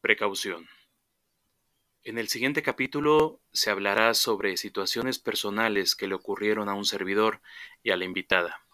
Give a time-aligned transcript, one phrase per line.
[0.00, 0.66] Precaución.
[2.04, 7.42] En el siguiente capítulo se hablará sobre situaciones personales que le ocurrieron a un servidor
[7.82, 8.64] y a la invitada.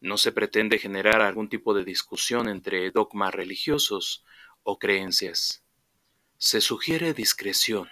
[0.00, 4.24] No se pretende generar algún tipo de discusión entre dogmas religiosos
[4.62, 5.62] o creencias.
[6.38, 7.90] Se sugiere discreción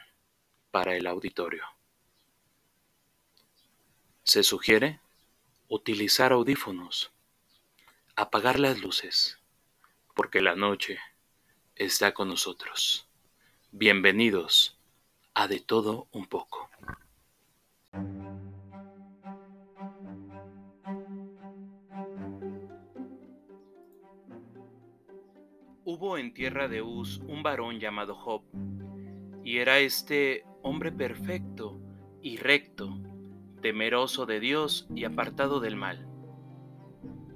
[0.71, 1.65] para el auditorio.
[4.23, 5.01] Se sugiere
[5.69, 7.13] utilizar audífonos,
[8.17, 9.39] apagar las luces,
[10.15, 10.99] porque la noche
[11.81, 13.09] está con nosotros.
[13.73, 14.79] Bienvenidos
[15.33, 16.69] a De todo un poco.
[25.85, 28.43] Hubo en tierra de Uz un varón llamado Job,
[29.43, 31.81] y era este hombre perfecto
[32.21, 32.99] y recto,
[33.63, 36.07] temeroso de Dios y apartado del mal.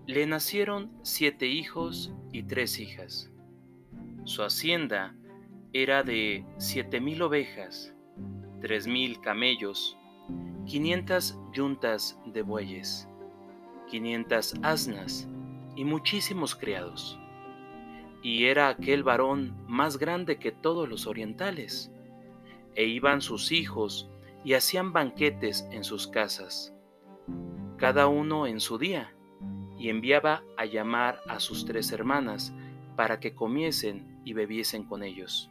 [0.06, 3.30] Le nacieron siete hijos y tres hijas.
[4.24, 5.14] Su hacienda
[5.74, 7.94] era de siete mil ovejas,
[8.62, 9.98] tres mil camellos,
[10.64, 13.06] quinientas yuntas de bueyes,
[13.90, 15.28] quinientas asnas
[15.76, 17.18] y muchísimos criados.
[18.22, 21.92] Y era aquel varón más grande que todos los orientales.
[22.76, 24.08] E iban sus hijos
[24.42, 26.74] y hacían banquetes en sus casas,
[27.76, 29.14] cada uno en su día,
[29.78, 32.54] y enviaba a llamar a sus tres hermanas
[32.96, 35.50] para que comiesen y bebiesen con ellos.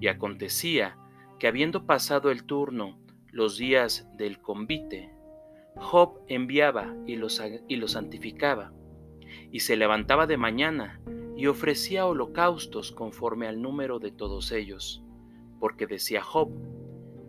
[0.00, 0.96] Y acontecía
[1.38, 2.98] que habiendo pasado el turno
[3.30, 5.10] los días del convite,
[5.76, 8.72] Job enviaba y los, y los santificaba,
[9.50, 11.00] y se levantaba de mañana
[11.36, 15.02] y ofrecía holocaustos conforme al número de todos ellos,
[15.58, 16.50] porque decía Job,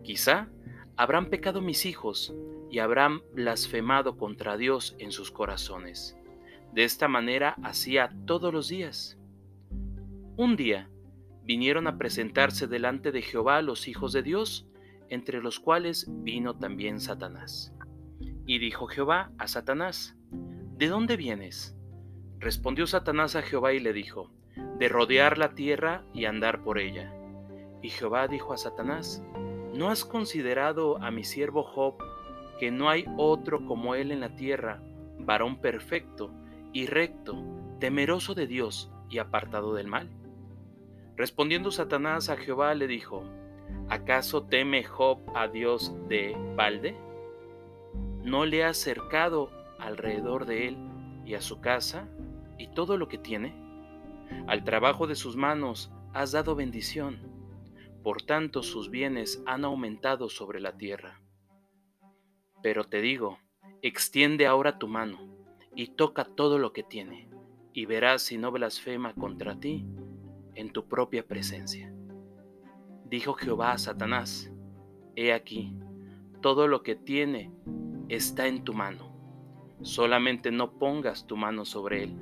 [0.02, 0.48] quizá
[0.96, 2.34] habrán pecado mis hijos
[2.70, 6.16] y habrán blasfemado contra Dios en sus corazones.
[6.72, 9.15] De esta manera hacía todos los días.
[10.38, 10.90] Un día
[11.44, 14.68] vinieron a presentarse delante de Jehová los hijos de Dios,
[15.08, 17.72] entre los cuales vino también Satanás.
[18.44, 20.14] Y dijo Jehová a Satanás,
[20.76, 21.74] ¿De dónde vienes?
[22.38, 24.30] Respondió Satanás a Jehová y le dijo,
[24.78, 27.14] De rodear la tierra y andar por ella.
[27.80, 29.24] Y Jehová dijo a Satanás,
[29.72, 31.94] ¿No has considerado a mi siervo Job,
[32.60, 34.82] que no hay otro como él en la tierra,
[35.18, 36.30] varón perfecto
[36.74, 37.42] y recto,
[37.80, 40.10] temeroso de Dios y apartado del mal?
[41.16, 43.24] Respondiendo Satanás a Jehová le dijo,
[43.88, 46.96] ¿acaso teme Job a Dios de balde?
[48.22, 50.76] ¿No le has cercado alrededor de él
[51.24, 52.08] y a su casa
[52.58, 53.54] y todo lo que tiene?
[54.46, 57.36] Al trabajo de sus manos has dado bendición
[58.06, 61.20] por tanto sus bienes han aumentado sobre la tierra.
[62.62, 63.40] Pero te digo,
[63.82, 65.18] extiende ahora tu mano
[65.74, 67.28] y toca todo lo que tiene,
[67.72, 69.84] y verás si no blasfema contra ti
[70.56, 71.92] en tu propia presencia.
[73.04, 74.50] Dijo Jehová a Satanás,
[75.14, 75.78] He aquí,
[76.40, 77.52] todo lo que tiene
[78.08, 79.12] está en tu mano,
[79.82, 82.16] solamente no pongas tu mano sobre él.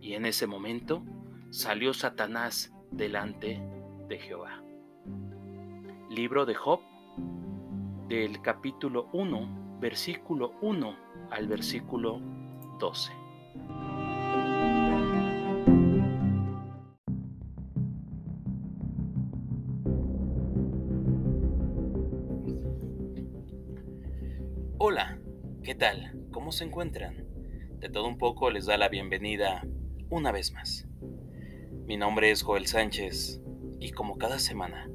[0.00, 1.02] Y en ese momento
[1.50, 3.60] salió Satanás delante
[4.08, 4.62] de Jehová.
[6.10, 6.80] Libro de Job,
[8.08, 10.96] del capítulo 1, versículo 1
[11.30, 12.20] al versículo
[12.78, 13.12] 12.
[25.72, 26.12] ¿Qué tal?
[26.32, 27.26] ¿Cómo se encuentran?
[27.78, 29.66] De todo un poco les da la bienvenida
[30.10, 30.86] una vez más.
[31.86, 33.40] Mi nombre es Joel Sánchez
[33.80, 34.90] y como cada semana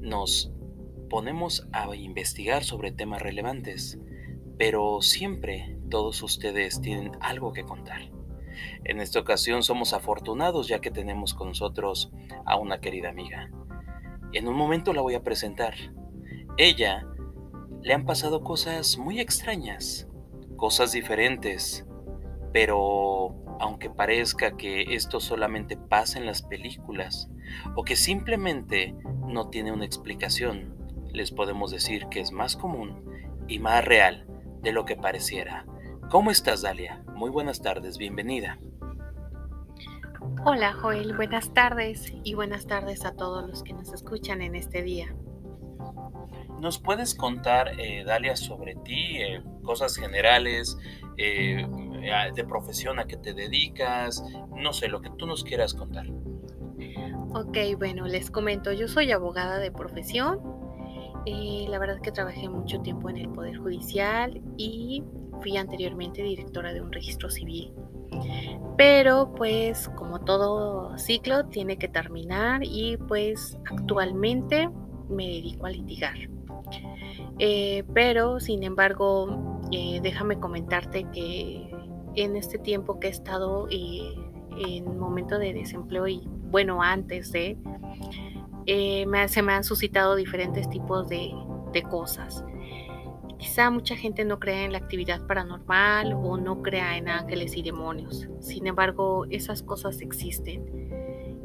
[0.00, 0.52] nos
[1.08, 4.00] ponemos a investigar sobre temas relevantes,
[4.58, 8.10] pero siempre todos ustedes tienen algo que contar.
[8.82, 12.10] En esta ocasión somos afortunados ya que tenemos con nosotros
[12.44, 13.52] a una querida amiga.
[14.32, 15.74] En un momento la voy a presentar.
[16.58, 17.06] Ella
[17.80, 20.08] le han pasado cosas muy extrañas,
[20.56, 21.86] cosas diferentes,
[22.52, 27.30] pero aunque parezca que esto solamente pasa en las películas
[27.74, 28.94] o que simplemente
[29.26, 30.74] no tiene una explicación,
[31.12, 33.04] les podemos decir que es más común
[33.48, 34.26] y más real
[34.62, 35.66] de lo que pareciera.
[36.10, 37.02] ¿Cómo estás, Dalia?
[37.14, 38.58] Muy buenas tardes, bienvenida.
[40.44, 44.82] Hola, Joel, buenas tardes y buenas tardes a todos los que nos escuchan en este
[44.82, 45.14] día.
[46.60, 50.76] ¿Nos puedes contar, eh, Dalia, sobre ti, eh, cosas generales,
[51.18, 51.66] eh,
[52.34, 54.22] de profesión a qué te dedicas,
[54.54, 56.06] no sé, lo que tú nos quieras contar?
[57.34, 60.40] Ok, bueno, les comento, yo soy abogada de profesión,
[61.26, 65.02] la verdad que trabajé mucho tiempo en el Poder Judicial y
[65.40, 67.74] fui anteriormente directora de un registro civil.
[68.76, 74.70] Pero pues como todo ciclo tiene que terminar y pues actualmente
[75.08, 76.35] me dedico a litigar.
[77.38, 81.70] Eh, pero sin embargo, eh, déjame comentarte que
[82.14, 84.14] en este tiempo que he estado eh,
[84.58, 87.58] en momento de desempleo y bueno, antes de,
[88.66, 91.30] se me han suscitado diferentes tipos de,
[91.72, 92.42] de cosas.
[93.38, 97.62] Quizá mucha gente no crea en la actividad paranormal o no crea en ángeles y
[97.62, 98.26] demonios.
[98.40, 100.64] Sin embargo, esas cosas existen.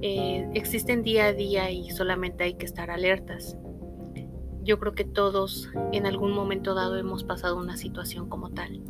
[0.01, 3.57] existen día a día y solamente hay que estar alertas
[4.63, 8.81] yo creo que todos en algún momento dado hemos pasado una situación como tal.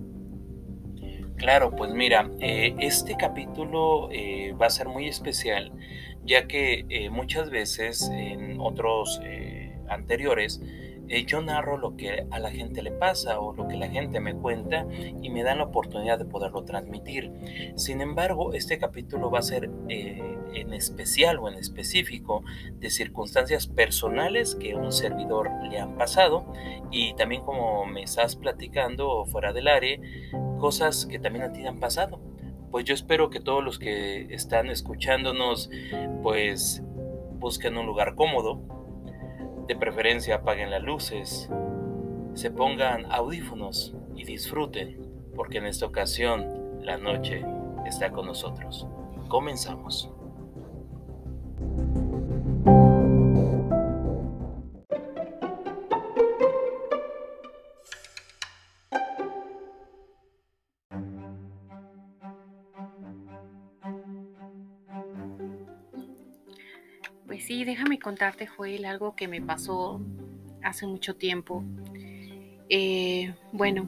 [1.37, 5.71] Claro, pues mira, eh, este capítulo eh, va a ser muy especial,
[6.23, 9.19] ya que eh, muchas veces en otros
[9.89, 10.61] anteriores
[11.11, 14.21] eh, yo narro lo que a la gente le pasa o lo que la gente
[14.21, 14.87] me cuenta
[15.21, 17.33] y me dan la oportunidad de poderlo transmitir.
[17.75, 22.45] Sin embargo, este capítulo va a ser eh, en especial o en específico
[22.79, 26.45] de circunstancias personales que un servidor le han pasado
[26.91, 29.99] y también como me estás platicando fuera del área,
[30.59, 32.21] cosas que también a ti han pasado.
[32.71, 35.69] Pues yo espero que todos los que están escuchándonos
[36.23, 36.81] pues
[37.33, 38.80] busquen un lugar cómodo,
[39.71, 41.49] de preferencia apaguen las luces,
[42.33, 44.99] se pongan audífonos y disfruten,
[45.33, 47.45] porque en esta ocasión la noche
[47.85, 48.85] está con nosotros.
[49.29, 50.11] Comenzamos.
[68.11, 70.01] Contarte, Joel, algo que me pasó
[70.61, 71.63] hace mucho tiempo.
[72.67, 73.87] Eh, bueno,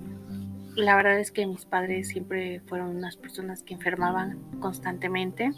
[0.77, 5.51] la verdad es que mis padres siempre fueron unas personas que enfermaban constantemente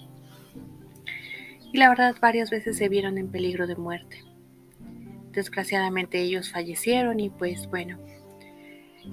[1.71, 4.23] y la verdad varias veces se vieron en peligro de muerte.
[5.31, 7.99] Desgraciadamente ellos fallecieron y pues bueno,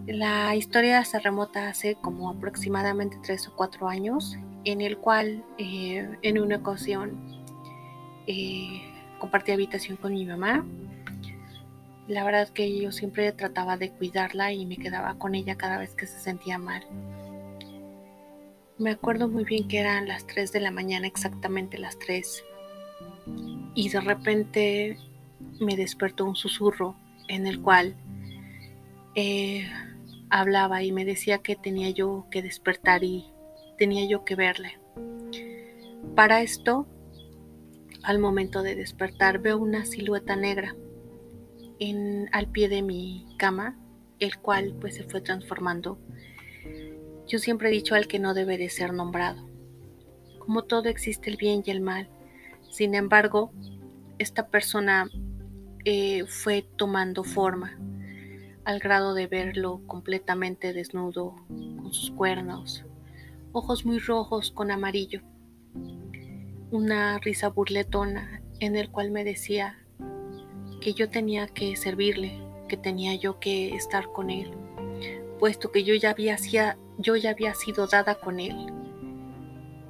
[0.06, 4.34] la historia se remota hace como aproximadamente tres o cuatro años
[4.64, 7.20] en el cual eh, en una ocasión
[8.26, 8.91] eh,
[9.22, 10.66] compartí habitación con mi mamá.
[12.08, 15.94] La verdad que yo siempre trataba de cuidarla y me quedaba con ella cada vez
[15.94, 16.82] que se sentía mal.
[18.78, 22.44] Me acuerdo muy bien que eran las 3 de la mañana, exactamente las 3.
[23.76, 24.98] Y de repente
[25.60, 26.96] me despertó un susurro
[27.28, 27.94] en el cual
[29.14, 29.70] eh,
[30.30, 33.30] hablaba y me decía que tenía yo que despertar y
[33.78, 34.80] tenía yo que verle.
[36.16, 36.88] Para esto
[38.02, 40.74] al momento de despertar veo una silueta negra
[41.78, 43.78] en, al pie de mi cama,
[44.18, 45.98] el cual pues se fue transformando.
[47.26, 49.48] Yo siempre he dicho al que no debe de ser nombrado.
[50.38, 52.08] Como todo existe el bien y el mal.
[52.70, 53.52] Sin embargo,
[54.18, 55.08] esta persona
[55.84, 57.78] eh, fue tomando forma
[58.64, 62.84] al grado de verlo completamente desnudo, con sus cuernos,
[63.50, 65.20] ojos muy rojos con amarillo
[66.72, 69.78] una risa burletona en el cual me decía
[70.80, 74.50] que yo tenía que servirle, que tenía yo que estar con él,
[75.38, 76.38] puesto que yo ya había,
[76.96, 78.72] yo ya había sido dada con él.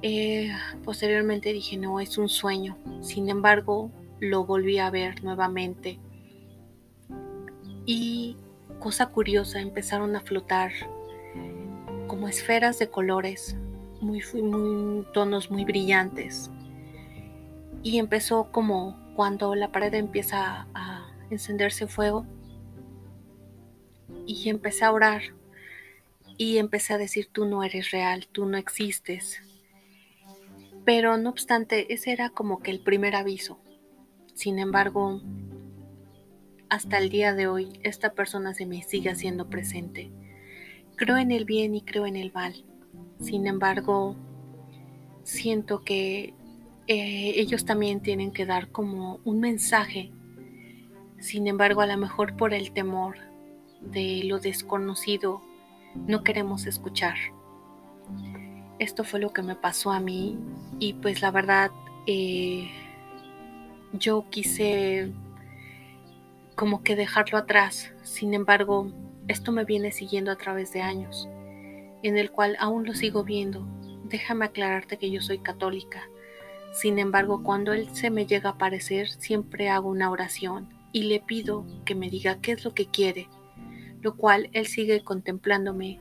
[0.01, 0.51] Eh,
[0.83, 2.77] posteriormente dije, no, es un sueño.
[2.99, 5.99] Sin embargo, lo volví a ver nuevamente.
[7.85, 8.35] Y
[8.79, 10.73] cosa curiosa, empezaron a flotar
[12.07, 13.55] como esferas de colores,
[14.01, 16.51] muy, muy tonos muy brillantes
[17.83, 22.25] y empezó como cuando la pared empieza a encenderse fuego
[24.25, 25.21] y empecé a orar
[26.37, 29.41] y empecé a decir tú no eres real, tú no existes.
[30.85, 33.59] Pero no obstante, ese era como que el primer aviso.
[34.33, 35.21] Sin embargo,
[36.69, 40.11] hasta el día de hoy esta persona se me sigue haciendo presente.
[40.95, 42.65] Creo en el bien y creo en el mal.
[43.19, 44.15] Sin embargo,
[45.23, 46.33] siento que
[46.87, 50.11] eh, ellos también tienen que dar como un mensaje.
[51.19, 53.15] Sin embargo, a lo mejor por el temor
[53.79, 55.41] de lo desconocido,
[56.07, 57.15] no queremos escuchar.
[58.79, 60.37] Esto fue lo que me pasó a mí
[60.79, 61.71] y pues la verdad
[62.05, 62.69] eh,
[63.93, 65.11] yo quise
[66.55, 67.93] como que dejarlo atrás.
[68.03, 68.91] Sin embargo,
[69.29, 71.29] esto me viene siguiendo a través de años,
[72.01, 73.65] en el cual aún lo sigo viendo.
[74.03, 76.09] Déjame aclararte que yo soy católica
[76.73, 81.19] sin embargo, cuando Él se me llega a aparecer, siempre hago una oración y le
[81.19, 83.29] pido que me diga qué es lo que quiere,
[84.01, 85.99] lo cual Él sigue contemplándome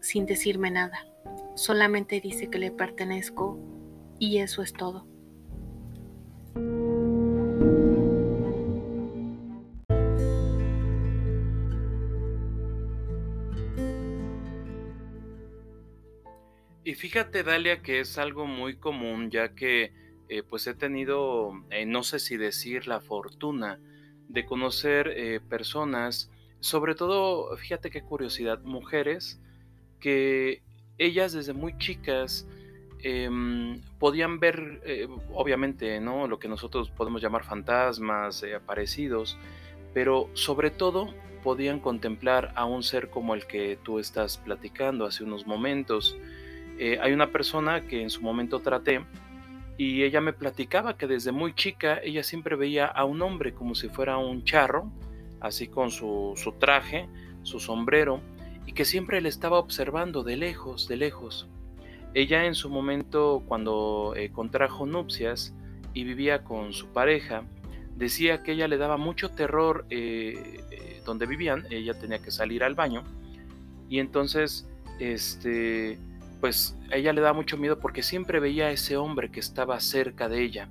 [0.00, 1.06] sin decirme nada.
[1.54, 3.58] solamente dice que le pertenezco
[4.18, 5.06] y eso es todo.
[16.84, 19.92] Y fíjate, Dalia, que es algo muy común, ya que
[20.28, 23.78] eh, pues he tenido, eh, no sé si decir la fortuna
[24.28, 29.40] de conocer eh, personas, sobre todo, fíjate qué curiosidad, mujeres
[30.00, 30.62] que
[30.98, 32.46] ellas desde muy chicas
[33.02, 34.80] em, podían ver,
[35.32, 36.26] obviamente, ¿no?
[36.26, 39.36] Lo que nosotros podemos llamar fantasmas, aparecidos,
[39.94, 41.14] pero sobre todo
[41.44, 46.16] podían contemplar a un ser como el que tú estás platicando hace unos momentos.
[47.00, 49.04] Hay una persona que en su momento traté
[49.78, 53.74] y ella me platicaba que desde muy chica ella siempre veía a un hombre como
[53.74, 54.90] si fuera un charro,
[55.40, 57.08] así con su, traje,
[57.42, 58.20] su sombrero,
[58.66, 61.46] y que siempre le estaba observando de lejos, de lejos.
[62.14, 65.54] Ella en su momento, cuando eh, contrajo nupcias
[65.92, 67.44] y vivía con su pareja,
[67.94, 72.74] decía que ella le daba mucho terror eh, donde vivían, ella tenía que salir al
[72.74, 73.04] baño,
[73.88, 74.66] y entonces,
[74.98, 75.98] este,
[76.40, 79.80] pues a ella le daba mucho miedo porque siempre veía a ese hombre que estaba
[79.80, 80.68] cerca de ella.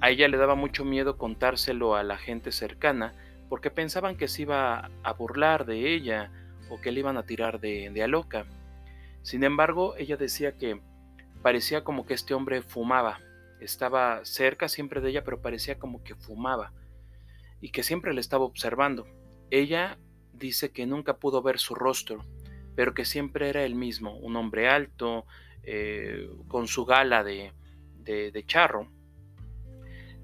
[0.00, 3.14] A ella le daba mucho miedo contárselo a la gente cercana
[3.48, 6.30] porque pensaban que se iba a burlar de ella
[6.70, 8.46] o que le iban a tirar de, de a loca.
[9.22, 10.80] Sin embargo, ella decía que
[11.42, 13.18] parecía como que este hombre fumaba.
[13.60, 16.72] Estaba cerca siempre de ella, pero parecía como que fumaba
[17.60, 19.06] y que siempre le estaba observando.
[19.50, 19.98] Ella
[20.32, 22.24] dice que nunca pudo ver su rostro,
[22.74, 25.26] pero que siempre era el mismo, un hombre alto,
[25.62, 27.52] eh, con su gala de,
[28.46, 28.88] charro.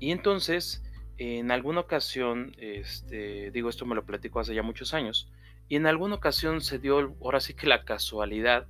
[0.00, 0.82] Y entonces,
[1.18, 5.30] en alguna ocasión, este, digo esto me lo platico hace ya muchos años,
[5.68, 8.66] y en alguna ocasión se dio, ahora sí que la casualidad,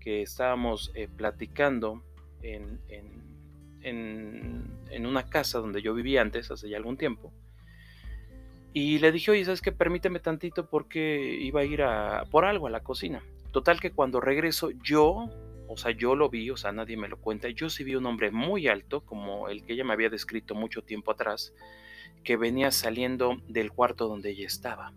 [0.00, 2.02] que estábamos eh, platicando
[2.42, 2.80] en,
[3.82, 7.32] en, una casa donde yo vivía antes, hace ya algún tiempo,
[8.72, 9.72] y le dije, oye, ¿sabes qué?
[9.72, 13.22] Permíteme tantito porque iba a ir a, por algo a la cocina.
[13.50, 15.28] Total que cuando regreso yo,
[15.66, 18.06] o sea, yo lo vi, o sea, nadie me lo cuenta, yo sí vi un
[18.06, 21.52] hombre muy alto, como el que ella me había descrito mucho tiempo atrás,
[22.22, 24.92] que venía saliendo del cuarto donde ella estaba.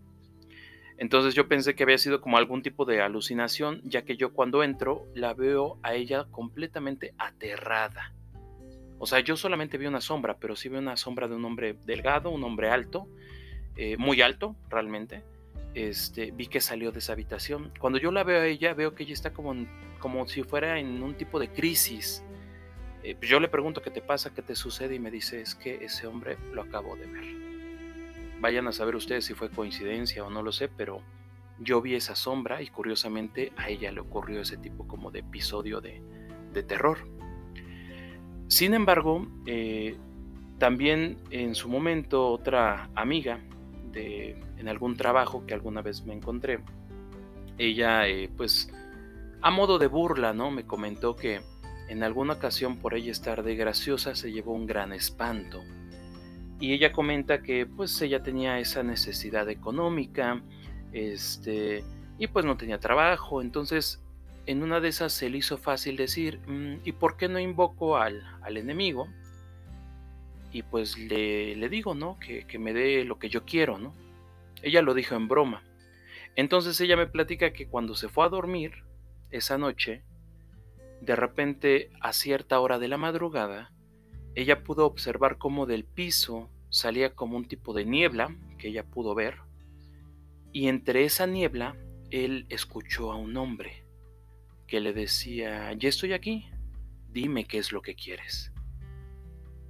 [0.98, 4.64] Entonces yo pensé que había sido como algún tipo de alucinación, ya que yo cuando
[4.64, 8.14] entro la veo a ella completamente aterrada.
[9.00, 11.76] O sea, yo solamente vi una sombra, pero sí vi una sombra de un hombre
[11.86, 13.08] delgado, un hombre alto,
[13.76, 15.24] eh, muy alto realmente,
[15.74, 17.72] este, vi que salió de esa habitación.
[17.80, 19.56] Cuando yo la veo a ella, veo que ella está como,
[20.00, 22.24] como si fuera en un tipo de crisis.
[23.04, 25.56] Eh, pues yo le pregunto qué te pasa, qué te sucede y me dice es
[25.56, 27.26] que ese hombre lo acabo de ver.
[28.40, 31.02] Vayan a saber ustedes si fue coincidencia o no lo sé, pero
[31.60, 35.82] yo vi esa sombra y curiosamente a ella le ocurrió ese tipo como de episodio
[35.82, 36.02] de,
[36.64, 37.00] terror.
[38.48, 39.98] Sin embargo, eh,
[40.60, 43.40] también en su momento otra amiga
[43.96, 46.60] en algún trabajo que alguna vez me encontré,
[47.58, 48.72] ella eh, pues
[49.42, 50.52] a modo de burla, ¿no?
[50.52, 51.42] Me comentó que
[51.90, 55.62] en alguna ocasión por ella estar de graciosa se llevó un gran espanto.
[56.60, 60.42] Y ella comenta que pues ella tenía esa necesidad económica,
[60.94, 61.84] este,
[62.18, 64.02] y pues no tenía trabajo, entonces
[64.46, 67.98] en una de esas se le hizo fácil decir, mm, ¿y por qué no invoco
[67.98, 69.08] al, al enemigo?
[70.54, 72.20] Y pues le, le digo, ¿no?
[72.20, 73.94] Que, que, me dé lo que yo quiero, ¿no?
[74.62, 75.64] Ella lo dijo en broma.
[76.36, 78.84] Entonces ella me platica que cuando se fue a dormir
[79.32, 80.04] esa noche,
[81.02, 83.72] de repente a cierta hora de la madrugada,
[84.36, 89.14] ella pudo observar cómo del piso salía como un tipo de niebla que ella pudo
[89.14, 89.38] ver,
[90.54, 91.76] y entre esa niebla
[92.12, 93.84] él escuchó a un hombre
[94.68, 96.48] que le decía, ya estoy aquí,
[97.12, 98.53] dime qué es lo que quieres.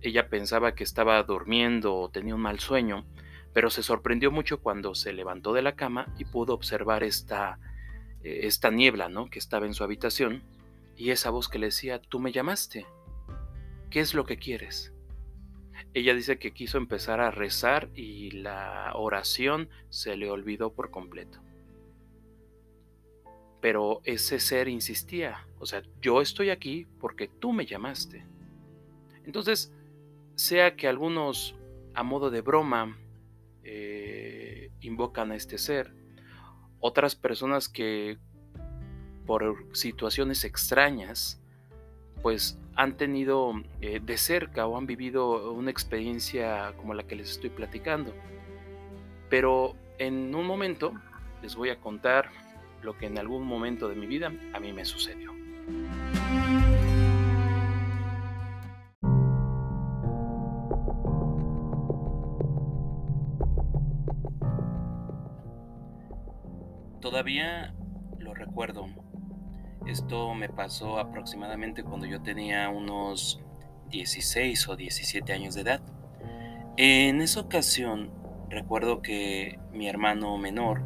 [0.04, 3.06] Ella pensaba que estaba durmiendo o tenía un mal sueño,
[3.54, 7.58] pero se sorprendió mucho cuando se levantó de la cama y pudo observar esta,
[8.22, 9.30] eh, esta niebla ¿no?
[9.30, 10.44] que estaba en su habitación
[10.98, 12.86] y esa voz que le decía, tú me llamaste,
[13.90, 14.94] ¿qué es lo que quieres?
[15.94, 21.40] Ella dice que quiso empezar a rezar y la oración se le olvidó por completo.
[23.62, 28.26] Pero ese ser insistía, o sea, yo estoy aquí porque tú me llamaste.
[29.26, 29.72] Entonces,
[30.36, 31.56] sea que algunos
[31.94, 32.98] a modo de broma
[33.64, 35.94] eh, invocan a este ser,
[36.80, 38.18] otras personas que
[39.26, 41.40] por situaciones extrañas
[42.22, 47.32] pues han tenido eh, de cerca o han vivido una experiencia como la que les
[47.32, 48.14] estoy platicando.
[49.30, 50.94] Pero en un momento
[51.42, 52.30] les voy a contar
[52.82, 55.33] lo que en algún momento de mi vida a mí me sucedió.
[67.04, 67.74] Todavía
[68.18, 68.88] lo recuerdo.
[69.86, 73.42] Esto me pasó aproximadamente cuando yo tenía unos
[73.90, 75.82] 16 o 17 años de edad.
[76.78, 78.10] En esa ocasión
[78.50, 80.82] recuerdo que mi hermano menor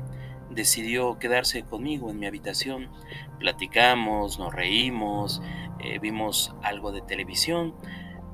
[0.50, 2.90] decidió quedarse conmigo en mi habitación.
[3.38, 5.44] Platicamos, nos reímos,
[5.80, 7.76] eh, vimos algo de televisión,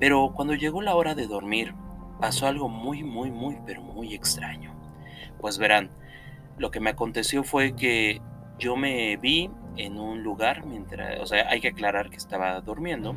[0.00, 1.74] pero cuando llegó la hora de dormir
[2.18, 4.74] pasó algo muy, muy, muy, pero muy extraño.
[5.38, 5.90] Pues verán,
[6.58, 8.20] lo que me aconteció fue que
[8.58, 13.16] yo me vi en un lugar mientras, o sea, hay que aclarar que estaba durmiendo,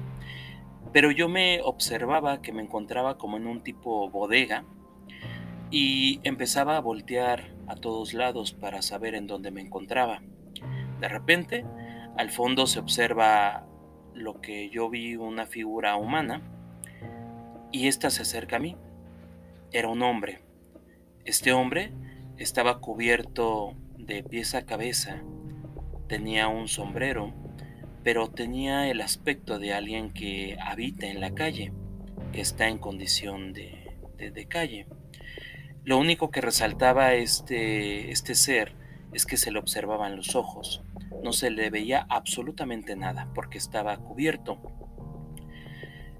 [0.92, 4.64] pero yo me observaba que me encontraba como en un tipo bodega
[5.70, 10.22] y empezaba a voltear a todos lados para saber en dónde me encontraba.
[11.00, 11.66] De repente,
[12.18, 13.68] al fondo se observa
[14.14, 16.42] lo que yo vi una figura humana
[17.72, 18.76] y ésta se acerca a mí.
[19.72, 20.40] Era un hombre.
[21.26, 21.92] Este hombre
[22.38, 25.22] estaba cubierto de pies a cabeza,
[26.08, 27.34] tenía un sombrero,
[28.04, 31.74] pero tenía el aspecto de alguien que habita en la calle,
[32.32, 34.88] que está en condición de, de calle.
[35.84, 38.76] Lo único que resaltaba este, este ser
[39.14, 40.84] es que se le observaban los ojos.
[41.24, 44.60] No se le veía absolutamente nada porque estaba cubierto.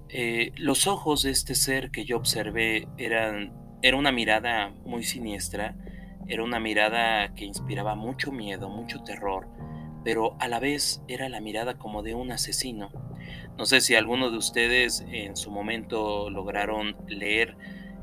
[0.08, 5.76] Eh, los ojos de este ser que yo observé eran, era una mirada muy siniestra,
[6.28, 9.48] era una mirada que inspiraba mucho miedo, mucho terror,
[10.04, 12.90] pero a la vez era la mirada como de un asesino.
[13.56, 17.56] No sé si alguno de ustedes en su momento lograron leer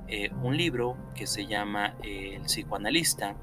[0.08, 3.36] eh, un libro que se llama El psicoanalista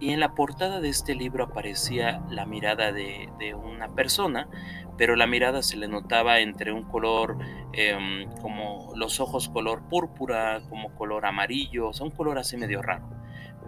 [0.00, 4.48] y en la portada de este libro aparecía la mirada de, una persona,
[4.96, 7.38] pero la mirada se le notaba entre un color
[7.72, 12.82] em, como los ojos color púrpura, como color amarillo, o sea, un color así medio
[12.82, 13.17] raro.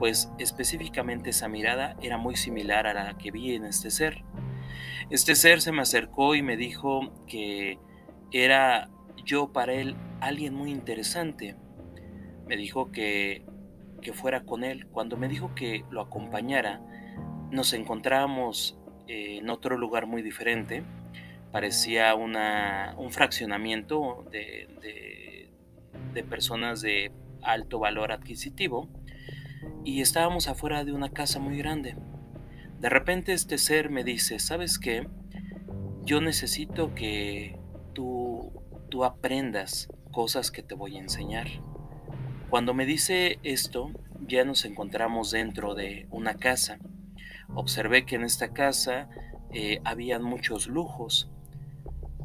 [0.01, 4.25] Pues específicamente esa mirada era muy similar a la que vi en este ser.
[5.11, 7.79] Este ser se me acercó y me dijo que
[8.33, 8.89] era
[9.27, 11.55] yo para él alguien muy interesante,
[12.49, 13.45] me dijo que,
[14.15, 14.87] fuera con él.
[14.87, 16.81] Cuando me dijo que lo acompañara,
[17.51, 20.83] nos encontrábamos en otro lugar muy diferente.
[21.53, 25.51] Parecía una, un fraccionamiento de,
[26.15, 28.89] de personas de alto valor adquisitivo
[29.85, 31.97] y estábamos afuera de una casa muy grande.
[32.79, 35.07] De repente este ser me dice, ¿sabes qué?
[36.05, 37.59] Yo necesito que
[37.93, 38.53] tú,
[38.89, 41.49] tú aprendas cosas que te voy a enseñar.
[42.49, 43.91] Cuando me dice esto,
[44.27, 46.79] ya nos encontramos dentro de una casa.
[47.55, 49.09] Observé que en esta casa
[49.53, 51.31] eh, habían muchos lujos.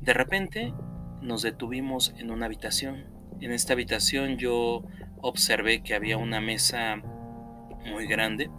[0.01, 0.73] De repente
[1.21, 3.05] nos detuvimos en una habitación.
[3.41, 4.83] En esta habitación yo
[5.21, 7.01] observé que había una mesa
[7.85, 8.49] muy grande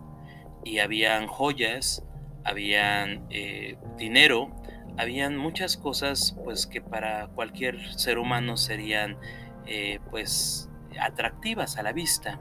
[0.64, 2.02] y habían joyas,
[2.44, 4.50] habían eh, dinero,
[4.98, 9.16] habían muchas cosas pues que para cualquier ser humano serían
[9.66, 10.68] eh, pues
[11.00, 12.40] atractivas a la vista.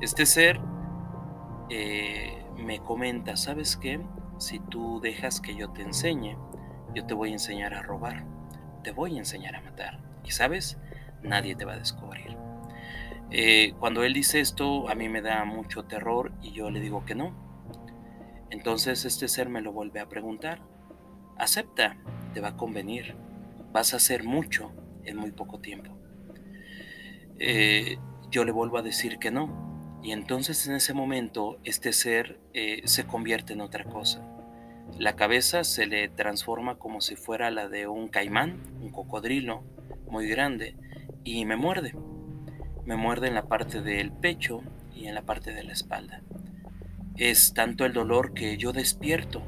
[0.00, 0.60] Este ser
[1.70, 4.00] eh, me comenta, ¿sabes qué?
[4.38, 6.36] Si tú dejas que yo te enseñe,
[6.94, 8.24] yo te voy a enseñar a robar,
[8.82, 10.00] te voy a enseñar a matar.
[10.24, 10.78] Y sabes,
[11.22, 12.41] nadie te va a descubrir.
[13.34, 17.06] Eh, cuando él dice esto, a mí me da mucho terror y yo le digo
[17.06, 17.34] que no.
[18.50, 20.60] Entonces este ser me lo vuelve a preguntar.
[21.38, 21.96] Acepta,
[22.34, 23.16] te va a convenir,
[23.72, 24.70] vas a hacer mucho
[25.04, 25.96] en muy poco tiempo.
[27.38, 27.96] Eh,
[28.30, 29.98] yo le vuelvo a decir que no.
[30.02, 34.28] Y entonces en ese momento este ser eh, se convierte en otra cosa.
[34.98, 39.64] La cabeza se le transforma como si fuera la de un caimán, un cocodrilo
[40.06, 40.76] muy grande,
[41.24, 41.94] y me muerde.
[42.84, 44.62] Me muerde en la parte del pecho
[44.94, 46.22] y en la parte de la espalda.
[47.16, 49.42] Es tanto el dolor que yo despierto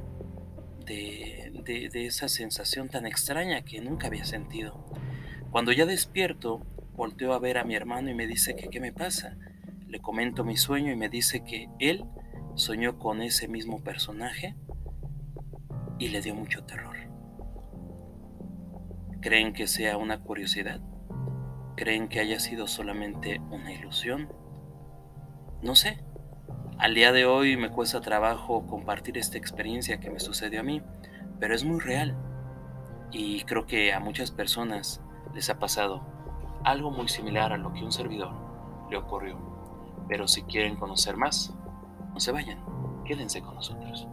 [0.84, 4.84] de, de esa sensación tan extraña que nunca había sentido.
[5.50, 6.66] Cuando ya despierto,
[6.96, 9.36] Volteo a ver a mi hermano y me dice que qué me pasa.
[9.88, 12.04] Le comento mi sueño y me dice que él
[12.54, 14.54] soñó con ese mismo personaje
[15.98, 16.96] y le dio mucho terror.
[19.20, 20.80] ¿Creen que sea una curiosidad?
[21.76, 24.28] ¿Creen que haya sido solamente una ilusión?
[25.60, 25.98] No sé.
[26.78, 30.82] Al día de hoy me cuesta trabajo compartir esta experiencia que me sucedió a mí,
[31.40, 32.16] pero es muy real.
[33.10, 35.00] Y creo que a muchas personas
[35.34, 36.02] les ha pasado
[36.62, 38.32] algo muy similar a lo que un servidor
[38.88, 39.36] le ocurrió.
[40.08, 41.52] Pero si quieren conocer más,
[42.12, 42.58] no se vayan,
[43.04, 44.06] quédense con nosotros.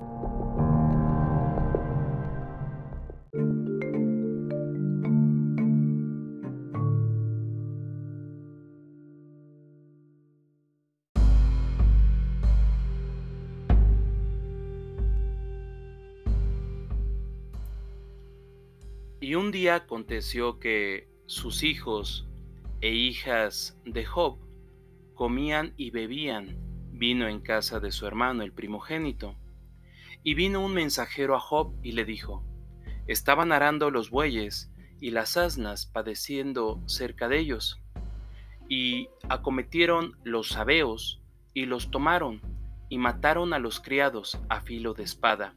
[19.51, 22.27] Día aconteció que sus hijos
[22.81, 24.39] e hijas de Job
[25.13, 26.57] comían y bebían
[26.91, 29.35] vino en casa de su hermano el primogénito.
[30.23, 32.43] Y vino un mensajero a Job y le dijo,
[33.07, 37.81] estaban arando los bueyes y las asnas padeciendo cerca de ellos.
[38.69, 41.21] Y acometieron los sabeos
[41.53, 42.41] y los tomaron
[42.87, 45.55] y mataron a los criados a filo de espada.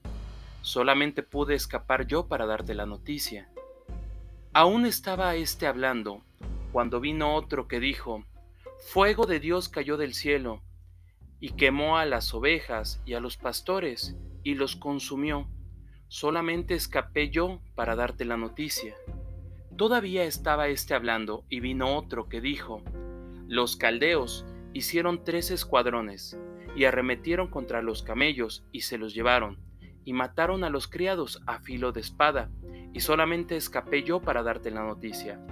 [0.63, 3.51] Solamente pude escapar yo para darte la noticia.
[4.57, 6.23] Aún estaba éste hablando,
[6.71, 8.25] cuando vino otro que dijo,
[8.87, 10.63] Fuego de Dios cayó del cielo,
[11.41, 15.49] y quemó a las ovejas y a los pastores, y los consumió.
[16.07, 18.95] Solamente escapé yo para darte la noticia.
[19.77, 22.81] Todavía estaba éste hablando, y vino otro que dijo,
[23.49, 26.39] Los caldeos hicieron tres escuadrones,
[26.77, 29.59] y arremetieron contra los camellos, y se los llevaron,
[30.05, 32.53] y mataron a los criados a filo de espada,
[32.95, 35.45] y solamente escapé yo para darte la noticia.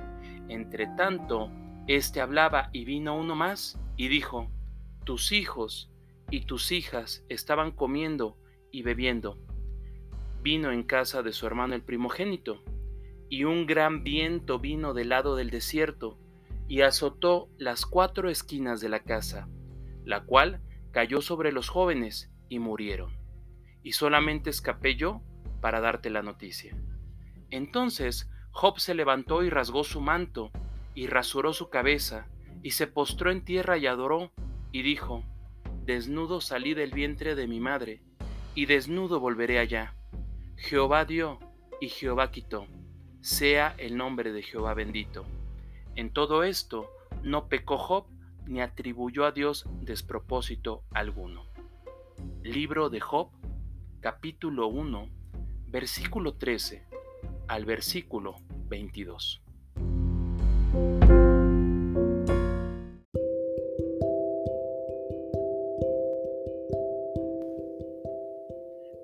[0.48, 1.50] Entre tanto,
[1.88, 4.48] éste hablaba, y vino uno más, y dijo,
[5.04, 5.90] Tus hijos
[6.30, 8.38] y tus hijas estaban comiendo
[8.70, 9.38] y bebiendo.
[10.40, 12.62] Vino en casa de su hermano el primogénito,
[13.28, 16.18] y un gran viento vino del lado del desierto,
[16.68, 19.48] y azotó las cuatro esquinas de la casa,
[20.04, 20.60] la cual
[20.92, 23.16] cayó sobre los jóvenes y murieron.
[23.82, 25.22] Y solamente escapé yo
[25.60, 26.76] para darte la noticia.
[27.52, 30.50] Entonces Job se levantó y rasgó su manto,
[30.94, 32.26] y rasuró su cabeza,
[32.62, 34.32] y se postró en tierra y adoró,
[34.72, 35.22] y dijo,
[35.84, 38.00] Desnudo salí del vientre de mi madre,
[38.54, 39.94] y desnudo volveré allá.
[40.56, 41.38] Jehová dio,
[41.80, 42.66] y Jehová quitó.
[43.20, 45.26] Sea el nombre de Jehová bendito.
[45.94, 46.88] En todo esto
[47.22, 48.06] no pecó Job,
[48.46, 51.44] ni atribuyó a Dios despropósito alguno.
[52.42, 53.28] Libro de Job,
[54.00, 55.08] capítulo 1,
[55.68, 56.91] versículo 13
[57.52, 58.36] al versículo
[58.70, 59.42] 22.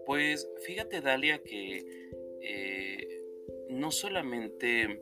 [0.07, 1.85] Pues fíjate Dalia que
[2.41, 3.07] eh,
[3.69, 4.99] no solamente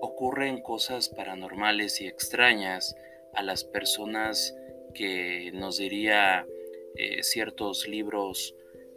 [0.00, 2.94] ocurren cosas paranormales y extrañas
[3.32, 4.54] a las personas
[4.94, 6.46] que nos diría
[6.94, 8.54] eh, ciertos libros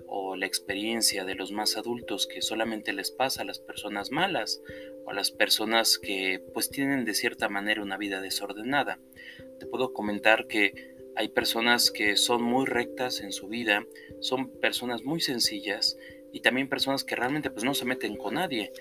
[0.08, 4.62] o la experiencia de los más adultos que solamente les pasa a las personas malas
[5.06, 9.00] o a las personas que pues tienen de cierta manera una vida desordenada.
[9.60, 13.86] Te puedo comentar que hay personas que son muy rectas en su vida,
[14.20, 15.98] son personas muy sencillas
[16.32, 18.72] y también personas que realmente pues no se meten con nadie,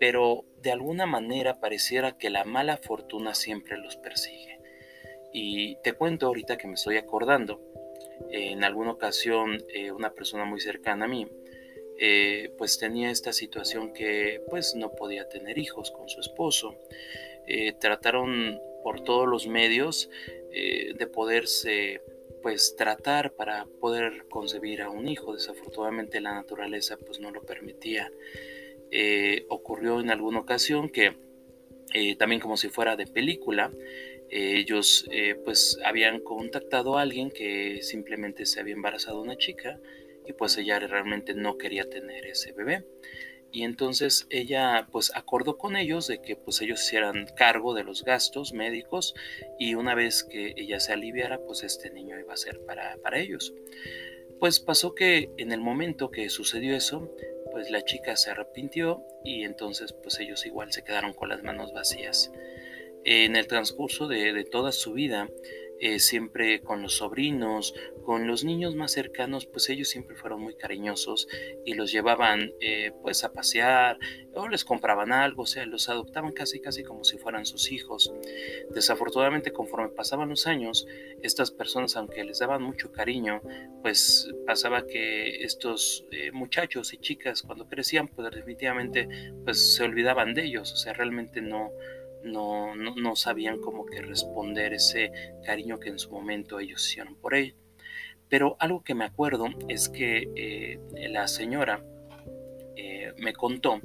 [0.00, 4.58] pero de alguna manera pareciera que la mala fortuna siempre los persigue.
[5.32, 7.60] Y te cuento ahorita que me estoy acordando,
[8.30, 11.26] en alguna ocasión eh, una persona muy cercana a mí,
[11.98, 16.76] eh, pues tenía esta situación que pues no podía tener hijos con su esposo.
[17.46, 20.10] Eh, trataron por todos los medios
[20.50, 22.00] de poderse
[22.40, 25.34] pues tratar para poder concebir a un hijo.
[25.34, 28.12] Desafortunadamente la naturaleza pues no lo permitía.
[29.48, 31.16] ocurrió en alguna ocasión que
[32.18, 33.72] también como si fuera de película,
[34.34, 39.78] ellos eh, pues habían contactado a alguien que simplemente se había embarazado una chica
[40.26, 42.84] y pues ella realmente no quería tener ese bebé.
[43.52, 48.02] Y entonces ella pues acordó con ellos de que pues ellos hicieran cargo de los
[48.02, 49.14] gastos médicos
[49.60, 53.20] y una vez que ella se aliviara pues este niño iba a ser para, para
[53.20, 53.54] ellos.
[54.40, 57.14] Pues pasó que en el momento que sucedió eso
[57.52, 61.72] pues la chica se arrepintió y entonces pues ellos igual se quedaron con las manos
[61.72, 62.32] vacías
[63.04, 65.28] en el transcurso de, toda su vida,
[65.80, 70.54] eh, siempre con los sobrinos, con los niños más cercanos, pues ellos siempre fueron muy
[70.54, 71.28] cariñosos
[71.64, 73.98] y los llevaban eh, pues a pasear
[74.34, 78.12] o les compraban algo, o sea, los adoptaban casi casi como si fueran sus hijos.
[78.70, 80.86] Desafortunadamente conforme pasaban los años,
[81.22, 83.42] estas personas, aunque les daban mucho cariño,
[83.82, 89.08] pues pasaba que estos eh, muchachos y chicas cuando crecían, pues definitivamente
[89.44, 91.72] pues se olvidaban de ellos, o sea, realmente no
[92.24, 95.12] no, no, sabían cómo que responder ese
[95.44, 97.54] cariño que en su momento ellos hicieron por él.
[98.28, 100.78] Pero algo que me acuerdo es que eh,
[101.10, 101.84] la señora
[102.76, 103.80] eh, me contó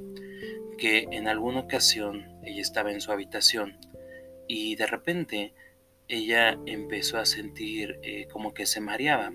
[0.78, 3.78] que en alguna ocasión ella estaba en su habitación
[4.48, 5.52] y de repente
[6.08, 9.32] ella empezó a sentir eh, como que se mareaba.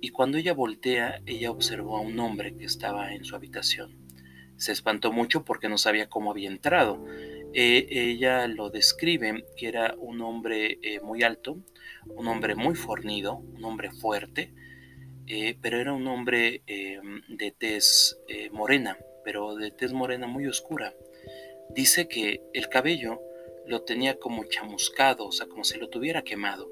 [0.00, 3.96] Y cuando ella voltea, ella observó a un hombre que estaba en su habitación.
[4.56, 7.04] Se espantó mucho porque no sabía cómo había entrado
[7.54, 11.58] eh, ella lo describe que era un hombre eh, muy alto,
[12.06, 14.52] un hombre muy fornido, un hombre fuerte,
[15.26, 18.18] eh, pero era un hombre de tez
[18.50, 20.94] morena, pero de tez morena muy oscura.
[21.70, 23.20] Dice que el cabello
[23.66, 26.70] lo tenía como chamuscado, o sea, como si lo tuviera quemado.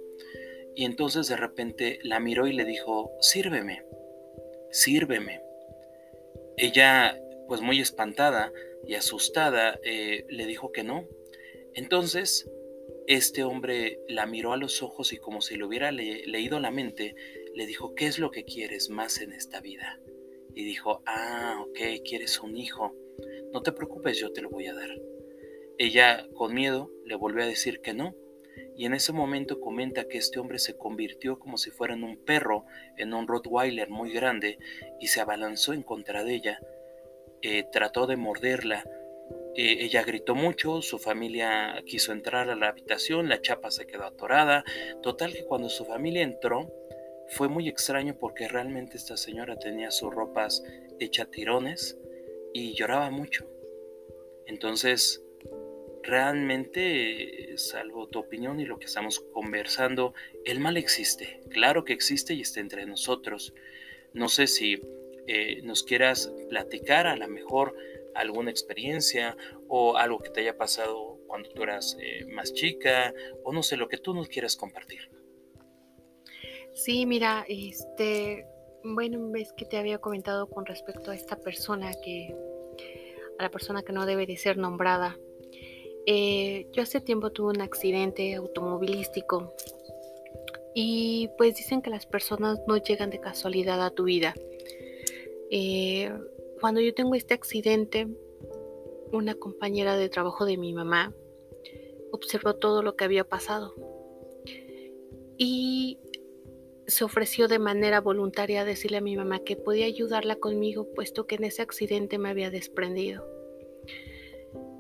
[0.75, 3.85] Y entonces de repente la miró y le dijo, sírveme,
[4.71, 5.43] sírveme.
[6.57, 8.53] Ella, pues muy espantada
[8.87, 11.07] y asustada, eh, le dijo que no.
[11.75, 12.51] Entonces,
[13.07, 17.15] este hombre la miró a los ojos y como si le hubiera leído la mente,
[17.55, 20.01] le dijo, ¿qué es lo que quieres más en esta vida?
[20.55, 22.95] Y dijo, ah, ok, quieres un hijo.
[23.53, 24.91] No te preocupes, yo te lo voy a dar.
[25.79, 28.15] Ella, con miedo, le volvió a decir que no,
[28.77, 32.17] y en ese momento comenta que este hombre se convirtió como si fuera en un
[32.17, 32.65] perro,
[32.97, 34.59] en un Rottweiler muy grande,
[35.01, 36.61] y se abalanzó en contra de ella.
[37.43, 38.85] Eh, trató de morderla.
[39.57, 44.05] Eh, ella gritó mucho, su familia quiso entrar a la habitación, la chapa se quedó
[44.05, 44.65] atorada.
[45.03, 46.73] Total que cuando su familia entró,
[47.29, 50.63] fue muy extraño porque realmente esta señora tenía sus ropas
[50.99, 51.99] hechas tirones
[52.53, 53.49] y lloraba mucho.
[54.47, 55.23] Entonces,
[56.03, 60.13] realmente, salvo tu opinión y lo que estamos conversando,
[60.45, 61.41] el mal existe.
[61.51, 63.55] Claro que existe y está entre nosotros.
[64.13, 64.81] No sé si
[65.33, 67.77] eh, nos quieras platicar a lo mejor
[68.17, 69.37] alguna experiencia
[69.69, 73.15] o algo que te haya pasado cuando tú eras eh, más chica
[73.45, 75.09] o no sé lo que tú nos quieras compartir.
[76.75, 78.45] Sí, mira, este,
[78.83, 82.35] bueno, ves que te había comentado con respecto a esta persona que,
[83.39, 85.17] a la persona que no debe de ser nombrada.
[86.07, 89.55] Eh, yo hace tiempo tuve un accidente automovilístico
[90.75, 94.35] y pues dicen que las personas no llegan de casualidad a tu vida.
[95.51, 96.13] Eh,
[96.61, 98.07] cuando yo tengo este accidente,
[99.13, 101.13] una compañera de trabajo de mi mamá
[102.13, 103.75] observó todo lo que había pasado
[105.37, 105.99] y
[106.87, 111.27] se ofreció de manera voluntaria a decirle a mi mamá que podía ayudarla conmigo puesto
[111.27, 113.27] que en ese accidente me había desprendido.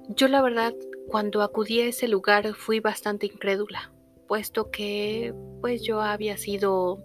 [0.08, 0.74] Yo la verdad
[1.08, 3.92] cuando acudí a ese lugar fui bastante incrédula,
[4.28, 7.02] puesto que pues yo había sido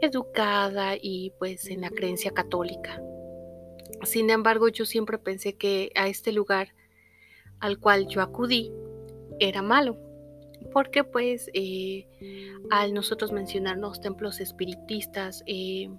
[0.00, 3.00] educada y pues en la creencia católica.
[4.04, 6.74] Sin embargo, yo siempre pensé que a este lugar
[7.60, 8.72] al cual yo acudí
[9.40, 9.98] era malo,
[10.72, 12.06] porque pues eh,
[12.70, 15.90] al nosotros mencionar los templos espiritistas, eh,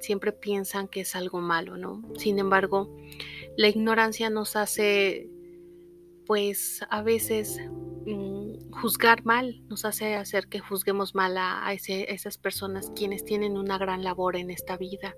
[0.00, 2.02] siempre piensan que es algo malo, ¿no?
[2.16, 2.94] Sin embargo,
[3.56, 5.28] la ignorancia nos hace
[6.26, 7.58] pues a veces
[8.80, 14.02] juzgar mal nos hace hacer que juzguemos mal a, esas personas quienes tienen una gran
[14.04, 15.16] labor en esta vida.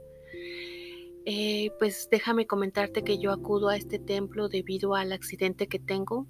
[1.26, 6.26] Eh, pues déjame comentarte que yo acudo a este templo debido al accidente que tengo.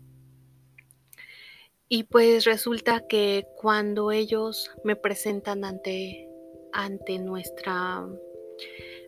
[1.88, 6.28] Y pues resulta que cuando ellos me presentan ante,
[6.72, 8.06] ante nuestra,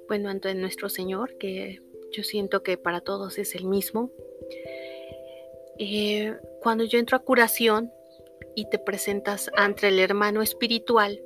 [0.08, 1.80] bueno, ante nuestro Señor, que
[2.12, 4.10] yo siento que para todos es el mismo,
[5.78, 7.92] eh, cuando yo entro a curación
[8.54, 11.22] y te presentas ante el hermano espiritual,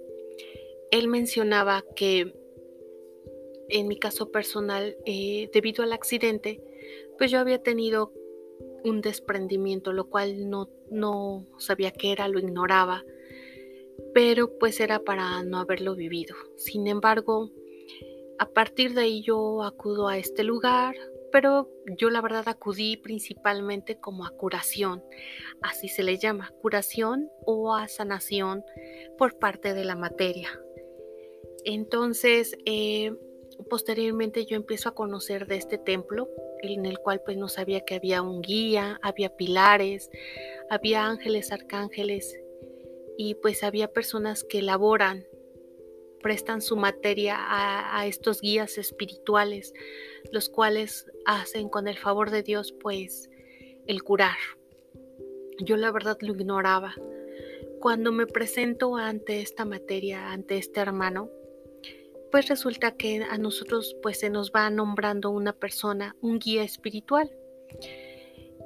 [0.90, 2.32] él mencionaba que
[3.68, 6.62] en mi caso personal, eh, debido al accidente,
[7.18, 8.12] pues yo había tenido
[8.84, 13.04] un desprendimiento, lo cual no, no sabía qué era, lo ignoraba,
[14.14, 16.36] pero pues era para no haberlo vivido.
[16.56, 17.50] Sin embargo,
[18.38, 20.94] a partir de ahí yo acudo a este lugar,
[21.32, 25.02] pero yo la verdad acudí principalmente como a curación,
[25.62, 28.64] así se le llama, curación o a sanación
[29.18, 30.48] por parte de la materia.
[31.64, 33.12] Entonces, eh,
[33.68, 36.28] posteriormente yo empiezo a conocer de este templo,
[36.62, 40.10] en el cual pues no sabía que había un guía, había pilares,
[40.70, 42.38] había ángeles, arcángeles
[43.18, 45.24] y pues había personas que elaboran
[46.26, 49.72] prestan su materia a, estos guías espirituales,
[50.32, 53.30] los cuales hacen con el favor de Dios pues
[53.86, 54.36] el curar.
[55.60, 56.94] Yo la verdad lo ignoraba.
[57.80, 61.30] Cuando me presento ante esta materia, ante este hermano,
[62.30, 67.30] pues resulta que a nosotros pues se nos va nombrando una persona, un guía espiritual.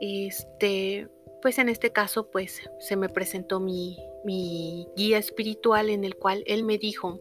[0.00, 1.09] Este,
[1.42, 6.42] pues en este caso pues se me presentó mi, mi guía espiritual en el cual
[6.46, 7.20] él me dijo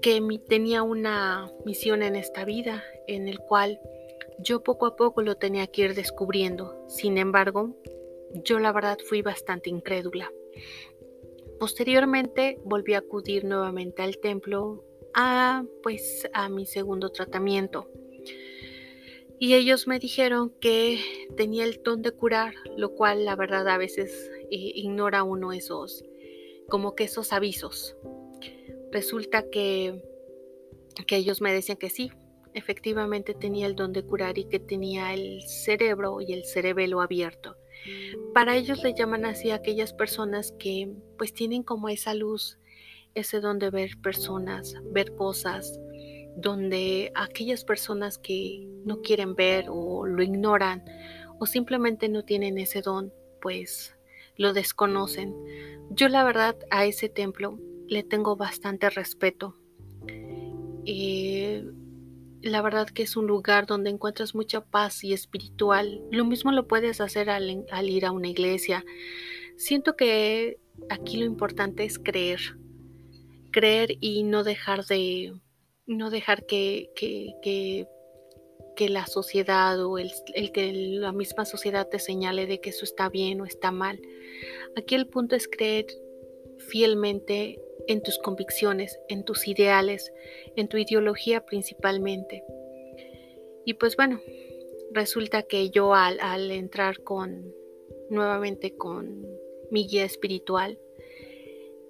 [0.00, 3.80] que tenía una misión en esta vida, en el cual
[4.38, 6.84] yo poco a poco lo tenía que ir descubriendo.
[6.88, 7.74] Sin embargo,
[8.44, 10.30] yo la verdad fui bastante incrédula.
[11.58, 14.84] Posteriormente volví a acudir nuevamente al templo
[15.14, 17.90] a pues a mi segundo tratamiento.
[19.38, 20.98] Y ellos me dijeron que
[21.36, 26.04] tenía el don de curar, lo cual la verdad a veces eh, ignora uno esos
[26.68, 27.96] como que esos avisos
[28.96, 30.02] resulta que,
[31.06, 32.10] que ellos me decían que sí,
[32.54, 37.56] efectivamente tenía el don de curar y que tenía el cerebro y el cerebelo abierto.
[38.34, 42.58] Para ellos le llaman así a aquellas personas que pues tienen como esa luz,
[43.14, 45.78] ese don de ver personas, ver cosas,
[46.36, 50.84] donde aquellas personas que no quieren ver o lo ignoran
[51.38, 53.96] o simplemente no tienen ese don, pues
[54.36, 55.34] lo desconocen.
[55.90, 59.56] Yo la verdad a ese templo le tengo bastante respeto.
[60.84, 61.64] Eh,
[62.42, 66.02] la verdad que es un lugar donde encuentras mucha paz y espiritual.
[66.10, 68.84] Lo mismo lo puedes hacer al, ir a una iglesia.
[69.56, 70.58] Siento que
[70.90, 72.40] aquí lo importante es creer.
[73.50, 75.32] Creer y no dejar de.
[75.86, 76.90] no dejar que,
[78.78, 80.12] la sociedad o el
[80.52, 84.00] que la misma sociedad te señale de que eso está bien o está mal.
[84.76, 85.86] Aquí el punto es creer
[86.68, 90.12] fielmente en tus convicciones, en tus ideales,
[90.56, 92.44] en tu ideología principalmente.
[93.64, 94.20] Y pues bueno,
[94.92, 97.54] resulta que yo al, entrar con
[98.10, 99.26] nuevamente con
[99.70, 100.78] mi guía espiritual,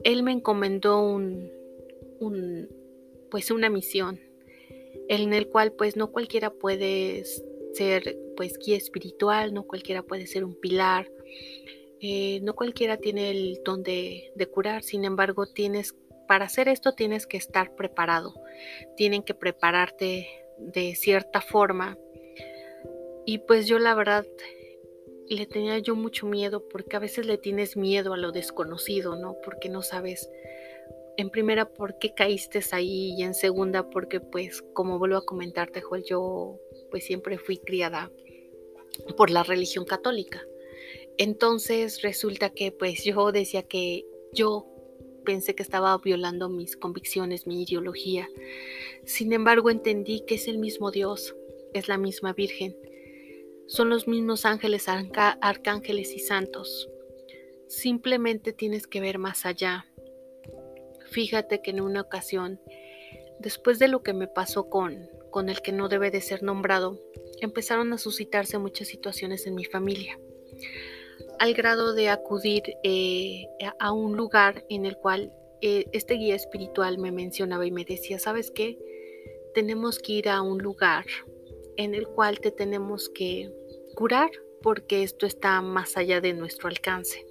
[0.05, 1.51] él me encomendó un,
[2.21, 2.69] un
[3.31, 4.21] pues una misión
[5.09, 7.25] en el cual pues no cualquiera puede
[7.75, 11.11] ser pues guía espiritual, no cualquiera puede ser un pilar,
[12.01, 15.95] eh, no cualquiera tiene el don de, curar, sin embargo, tienes,
[16.29, 18.35] para hacer esto tienes que estar preparado,
[18.97, 20.29] tienen que prepararte
[20.59, 21.99] de cierta forma.
[23.25, 24.27] Y pues yo la verdad
[25.29, 29.37] le tenía yo mucho miedo porque a veces le tienes miedo a lo desconocido, ¿no?
[29.43, 30.31] Porque no sabes,
[31.17, 35.81] en primera, por qué caíste ahí y en segunda, porque pues como vuelvo a comentarte,
[35.81, 38.11] Joel, yo pues siempre fui criada
[39.17, 40.43] por la religión católica.
[41.19, 44.67] Entonces resulta que pues yo decía que yo
[45.25, 48.29] pensé que estaba violando mis convicciones, mi ideología.
[49.05, 51.35] Sin embargo, entendí que es el mismo Dios,
[51.73, 52.77] es la misma Virgen.
[53.67, 56.89] Son los mismos ángeles, arcángeles y santos.
[57.67, 59.87] Simplemente tienes que ver más allá.
[61.11, 62.61] Fíjate que en una ocasión,
[63.41, 67.01] después de lo que me pasó con, con el que no debe de ser nombrado,
[67.41, 70.19] empezaron a suscitarse muchas situaciones en mi familia
[71.39, 73.47] al grado de acudir eh,
[73.79, 78.19] a un lugar en el cual eh, este guía espiritual me mencionaba y me decía,
[78.19, 78.79] ¿sabes qué?
[79.55, 81.07] Tenemos que ir a un lugar
[81.77, 83.51] en el cual te tenemos que
[83.95, 84.31] curar
[84.63, 87.25] porque esto está más allá de nuestro alcance.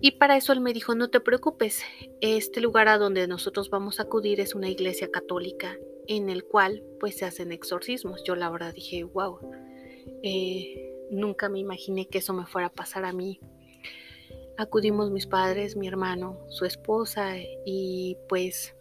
[0.00, 1.82] Y para eso él me dijo, no te preocupes,
[2.20, 5.78] este lugar a donde nosotros vamos a acudir es una iglesia católica
[6.08, 8.24] en el cual pues se hacen exorcismos.
[8.24, 9.38] Yo la verdad dije, wow,
[11.10, 13.40] Nunca me imaginé que eso me fuera a pasar a mí.
[14.56, 17.34] Acudimos mis padres, mi hermano, su esposa
[17.66, 18.76] y pues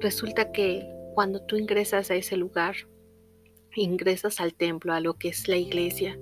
[0.00, 2.74] resulta que cuando tú ingresas a ese lugar,
[3.74, 6.18] ingresas al templo, a lo que es la iglesia,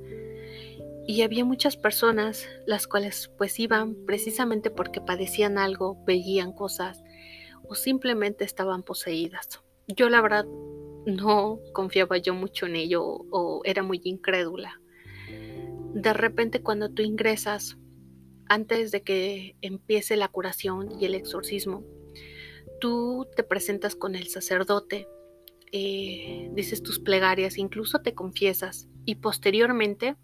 [1.06, 7.02] y había muchas personas las cuales pues iban precisamente porque padecían algo, veían cosas
[7.68, 9.62] o simplemente estaban poseídas.
[9.87, 10.44] Yo la verdad
[11.06, 14.80] no confiaba yo mucho en ello o era muy incrédula
[15.98, 17.76] de repente cuando tú ingresas,
[18.48, 21.82] antes de que empiece la curación y el exorcismo,
[22.80, 25.08] tú te presentas con el sacerdote,
[25.72, 30.14] eh, dices tus plegarias, incluso te confiesas y posteriormente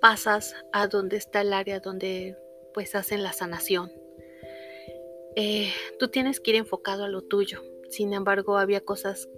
[0.00, 2.38] pasas a donde está el área donde
[2.72, 3.92] pues hacen la sanación.
[5.36, 7.62] Eh, tú tienes que ir enfocado a lo tuyo.
[7.90, 9.28] Sin embargo, había cosas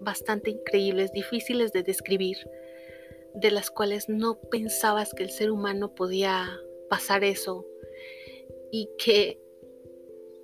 [0.00, 2.38] bastante increíbles, difíciles de describir
[3.36, 6.48] de las cuales no pensabas que el ser humano podía
[6.88, 7.66] pasar eso
[8.70, 9.40] y que,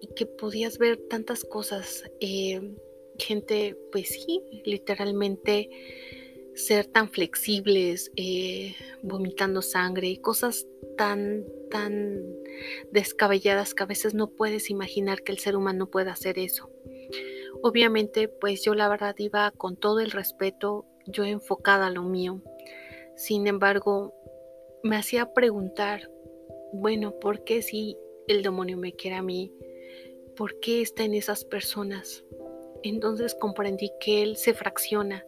[0.00, 2.05] y que podías ver tantas cosas.
[2.20, 2.61] Eh,
[3.18, 5.68] gente, pues sí, literalmente
[6.55, 10.66] ser tan flexibles, eh, vomitando sangre y cosas
[10.97, 12.22] tan, tan
[12.90, 16.70] descabelladas que a veces no puedes imaginar que el ser humano pueda hacer eso.
[17.62, 22.43] Obviamente, pues yo la verdad iba con todo el respeto, yo enfocada a lo mío.
[23.17, 24.15] Sin embargo,
[24.83, 26.11] me hacía preguntar,
[26.73, 27.97] bueno, ¿por qué si
[28.27, 29.53] el demonio me quiere a mí?
[30.37, 32.25] ¿Por qué está en esas personas?
[32.83, 35.25] Entonces comprendí que Él se fracciona,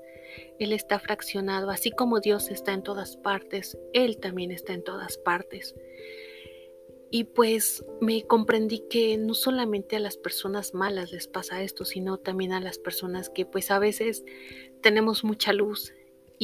[0.59, 5.19] Él está fraccionado, así como Dios está en todas partes, Él también está en todas
[5.19, 5.75] partes.
[7.11, 12.19] Y pues me comprendí que no solamente a las personas malas les pasa esto, sino
[12.19, 14.25] también a las personas que pues a veces
[14.81, 15.93] tenemos mucha luz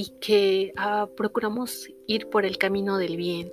[0.01, 3.53] y que ah, procuramos ir por el camino del bien.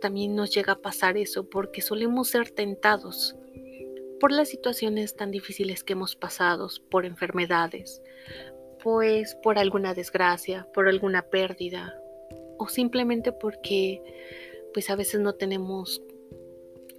[0.00, 3.36] También nos llega a pasar eso porque solemos ser tentados
[4.20, 8.00] por las situaciones tan difíciles que hemos pasado, por enfermedades,
[8.82, 11.94] pues por alguna desgracia, por alguna pérdida
[12.56, 14.00] o simplemente porque
[14.72, 16.00] pues a veces no tenemos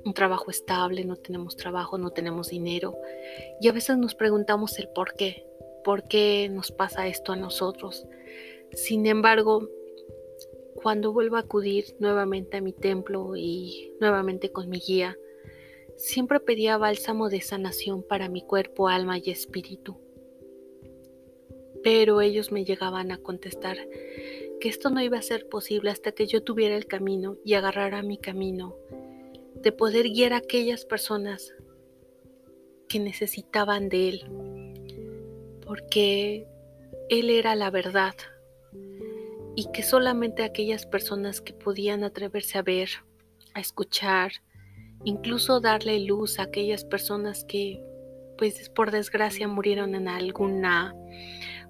[0.06, 2.96] un trabajo estable, no tenemos trabajo, no tenemos dinero
[3.60, 5.48] y a veces nos preguntamos el por qué,
[5.86, 8.08] por qué nos pasa esto a nosotros.
[8.74, 9.70] Sin embargo,
[10.82, 15.16] cuando vuelvo a acudir nuevamente a mi templo y nuevamente con mi guía,
[15.96, 19.98] siempre pedía bálsamo de sanación para mi cuerpo, alma y espíritu.
[21.84, 23.78] Pero ellos me llegaban a contestar
[24.60, 28.02] que esto no iba a ser posible hasta que yo tuviera el camino y agarrara
[28.02, 28.76] mi camino
[29.54, 31.54] de poder guiar a aquellas personas
[32.90, 34.55] que necesitaban de Él,
[35.66, 36.48] porque
[37.10, 38.16] Él era la verdad
[39.56, 42.90] y que solamente aquellas personas que podían atreverse a ver,
[43.54, 44.32] a escuchar,
[45.04, 47.82] incluso darle luz a aquellas personas que
[48.38, 50.94] pues por desgracia murieron en alguna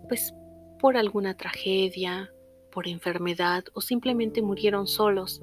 [0.08, 0.34] pues
[0.80, 2.32] por alguna tragedia,
[2.72, 5.42] por enfermedad o simplemente murieron solos.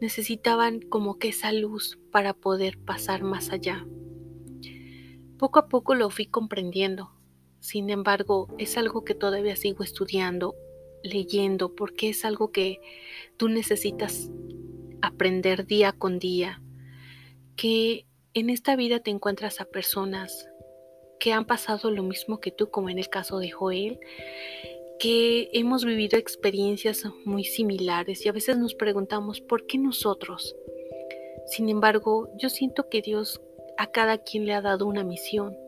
[0.00, 3.86] Necesitaban como que esa luz para poder pasar más allá.
[5.38, 7.15] Poco a poco lo fui comprendiendo.
[7.66, 10.54] Sin embargo, es algo que todavía sigo estudiando,
[11.02, 12.78] leyendo, porque es algo que
[13.36, 14.30] tú necesitas
[15.02, 16.62] aprender día con día
[17.56, 20.48] que en esta vida te encuentras a personas
[21.18, 23.98] que han pasado lo mismo que tú, como en el caso de Joel,
[25.00, 30.54] que hemos vivido experiencias muy similares y a veces nos preguntamos, ¿por qué nosotros?
[31.48, 33.40] Sin embargo, yo siento que Dios
[33.76, 35.65] a cada quien le ha dado una misión.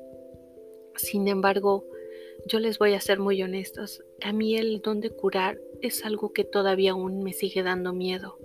[0.98, 1.84] Sin embargo,
[2.46, 6.32] yo les voy a ser muy honestos, a mí el don de curar es algo
[6.32, 8.38] que todavía aún me sigue dando miedo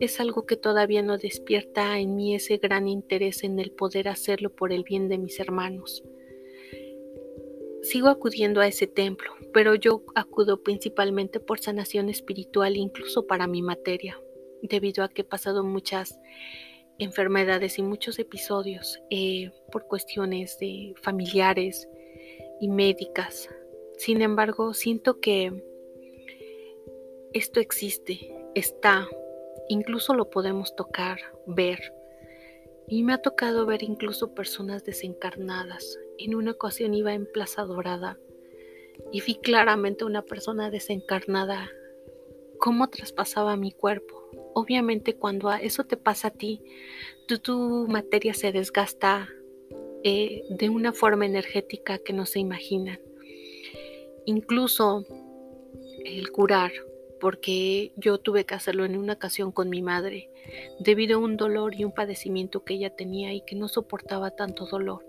[0.00, 4.50] es algo que todavía no despierta en mí ese gran interés en el poder hacerlo
[4.50, 6.02] por el bien de mis hermanos.
[7.82, 13.62] Sigo acudiendo a ese templo, pero yo acudo principalmente por sanación espiritual, incluso para mi
[13.62, 14.20] materia,
[14.62, 16.18] debido a que he pasado muchas
[16.98, 21.88] enfermedades y muchos episodios eh, por cuestiones de familiares
[22.60, 23.48] y médicas.
[23.96, 25.52] Sin embargo, siento que
[27.32, 29.06] esto existe, está,
[29.68, 31.94] incluso lo podemos tocar, ver.
[32.88, 35.98] Y me ha tocado ver incluso personas desencarnadas.
[36.16, 38.18] En una ocasión iba en Plaza Dorada
[39.12, 41.70] y vi claramente una persona desencarnada
[42.58, 44.17] cómo traspasaba mi cuerpo.
[44.58, 46.60] Obviamente cuando eso te pasa a ti,
[47.28, 49.28] tu, materia se desgasta
[50.02, 52.98] eh, de una forma energética que no se imaginan.
[54.26, 55.06] Incluso
[56.04, 56.72] el curar
[57.20, 60.28] porque yo tuve que hacerlo en una ocasión con mi madre,
[60.80, 64.66] debido a un dolor y un padecimiento que ella tenía y que no soportaba tanto
[64.66, 65.06] dolor.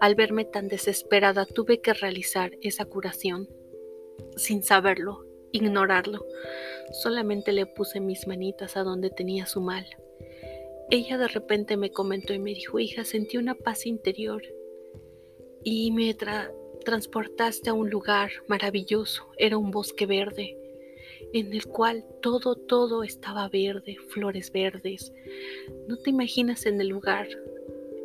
[0.00, 3.48] Al verme tan desesperada, tuve que realizar esa curación,
[4.36, 6.26] sin saberlo, ignorarlo.
[7.02, 9.86] Solamente le puse mis manitas a donde tenía su mal.
[10.90, 14.42] Ella de repente me comentó y me dijo, hija, sentí una paz interior
[15.64, 16.14] y me
[16.84, 19.30] transportaste a un lugar maravilloso.
[19.38, 20.58] Era un bosque verde
[21.32, 25.12] en el cual todo, todo estaba verde, flores verdes.
[25.88, 27.28] No te imaginas en el lugar.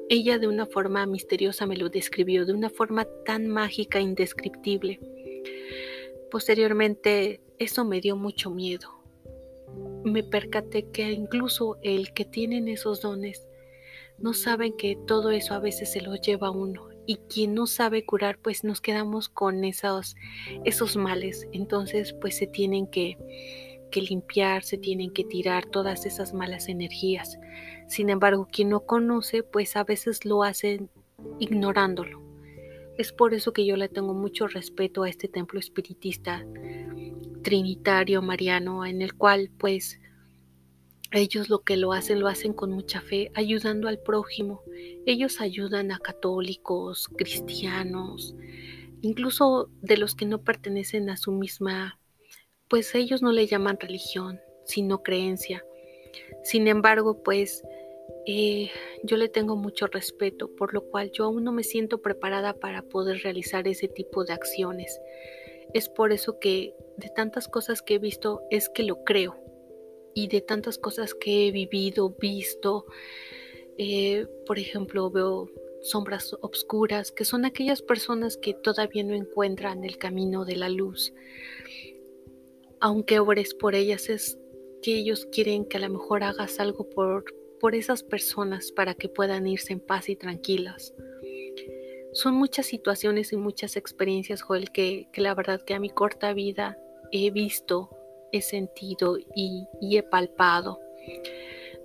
[0.09, 4.99] Ella de una forma misteriosa me lo describió, de una forma tan mágica, indescriptible.
[6.29, 9.01] Posteriormente, eso me dio mucho miedo.
[10.03, 13.47] Me percaté que incluso el que tienen esos dones
[14.19, 18.05] no saben que todo eso a veces se lo lleva uno y quien no sabe
[18.05, 20.15] curar, pues nos quedamos con esos,
[20.65, 21.47] esos males.
[21.53, 23.17] Entonces, pues se tienen que,
[23.91, 27.39] que limpiar, se tienen que tirar todas esas malas energías.
[27.87, 30.89] Sin embargo, quien no conoce, pues a veces lo hacen
[31.39, 32.26] ignorándolo.
[32.97, 36.45] Es por eso que yo le tengo mucho respeto a este templo espiritista
[37.43, 39.99] trinitario mariano, en el cual pues
[41.11, 44.63] ellos lo que lo hacen, lo hacen con mucha fe, ayudando al prójimo.
[45.05, 48.35] Ellos ayudan a católicos, cristianos,
[49.01, 51.99] incluso de los que no pertenecen a su misma,
[52.67, 55.63] pues ellos no le llaman religión, sino creencia.
[56.43, 57.63] Sin embargo, pues
[58.29, 58.69] eh,
[59.03, 62.81] yo le tengo mucho respeto, por lo cual yo aún no me siento preparada para
[62.81, 64.99] poder realizar ese tipo de acciones.
[65.73, 69.37] Es por eso que de tantas cosas que he visto es que lo creo
[70.13, 72.85] y de tantas cosas que he vivido, visto.
[73.77, 75.49] Eh, por ejemplo, veo
[75.81, 81.13] sombras obscuras, que son aquellas personas que todavía no encuentran el camino de la luz.
[82.81, 84.37] Aunque ores por ellas, es
[84.81, 87.23] que ellos quieren que a lo mejor hagas algo por,
[87.59, 90.93] por esas personas para que puedan irse en paz y tranquilas.
[92.13, 96.77] Son muchas situaciones y muchas experiencias, Joel, que, la verdad que a mi corta vida
[97.11, 97.89] he visto,
[98.31, 100.79] he sentido y, y he palpado.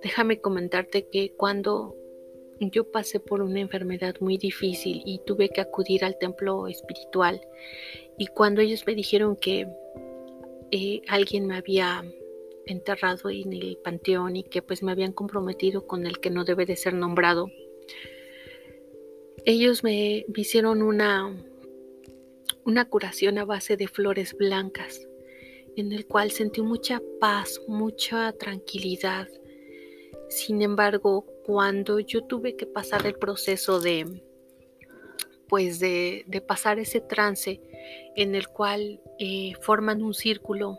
[0.01, 1.95] Déjame comentarte que cuando
[2.59, 7.41] yo pasé por una enfermedad muy difícil y tuve que acudir al templo espiritual.
[8.17, 9.67] Y cuando ellos me dijeron que
[10.71, 12.03] eh, alguien me había
[12.65, 16.65] enterrado en el panteón y que pues me habían comprometido con el que no debe
[16.65, 17.49] de ser nombrado,
[19.45, 21.35] ellos me, hicieron una,
[22.63, 25.07] una curación a base de flores blancas,
[25.75, 29.27] en el cual sentí mucha paz, mucha tranquilidad.
[30.29, 34.23] Sin embargo, cuando yo tuve que pasar el proceso de,
[35.49, 37.59] pues de, pasar ese trance
[38.15, 40.77] en el cual eh, forman un círculo,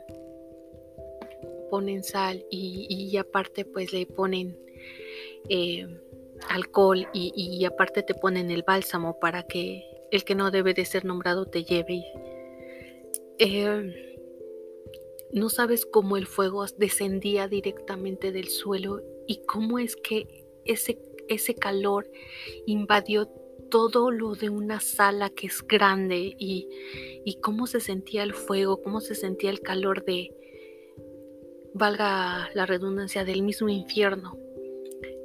[1.75, 4.57] ponen sal y, aparte pues le ponen
[5.49, 5.85] eh,
[6.49, 11.05] alcohol y, aparte te ponen el bálsamo para que el que no debe de ser
[11.05, 12.05] nombrado te lleve.
[13.41, 14.23] Eh,
[15.33, 21.57] no sabes cómo el fuego descendía directamente del suelo y cómo es que ese, ese
[21.57, 22.09] calor
[22.67, 23.27] invadió
[23.69, 26.69] todo lo de una sala que es grande y,
[27.25, 30.44] y cómo se sentía el fuego, cómo se sentía el calor de,
[31.75, 34.39] valga la redundancia, del mismo infierno.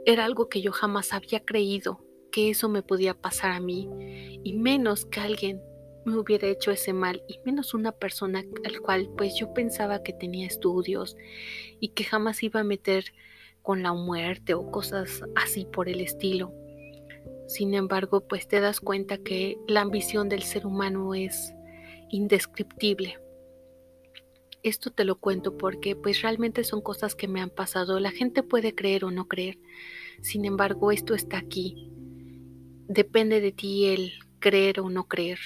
[0.06, 3.88] Era algo que yo jamás había creído que eso me podía pasar a mí,
[4.44, 5.62] y menos que alguien
[6.06, 10.14] me hubiera hecho ese mal, y menos una persona al cual pues yo pensaba que
[10.14, 11.16] tenía estudios
[11.80, 13.06] y que jamás iba a meter
[13.62, 16.52] con la muerte o cosas así por el estilo.
[17.48, 21.54] Sin embargo, pues te das cuenta que la ambición del ser humano es
[22.10, 23.20] indescriptible.
[24.64, 28.00] Esto te lo cuento porque pues realmente son cosas que me han pasado.
[28.00, 29.58] La gente puede creer o no creer.
[30.22, 31.90] Sin embargo, esto está aquí.
[32.88, 35.40] Depende de ti el creer o no creer.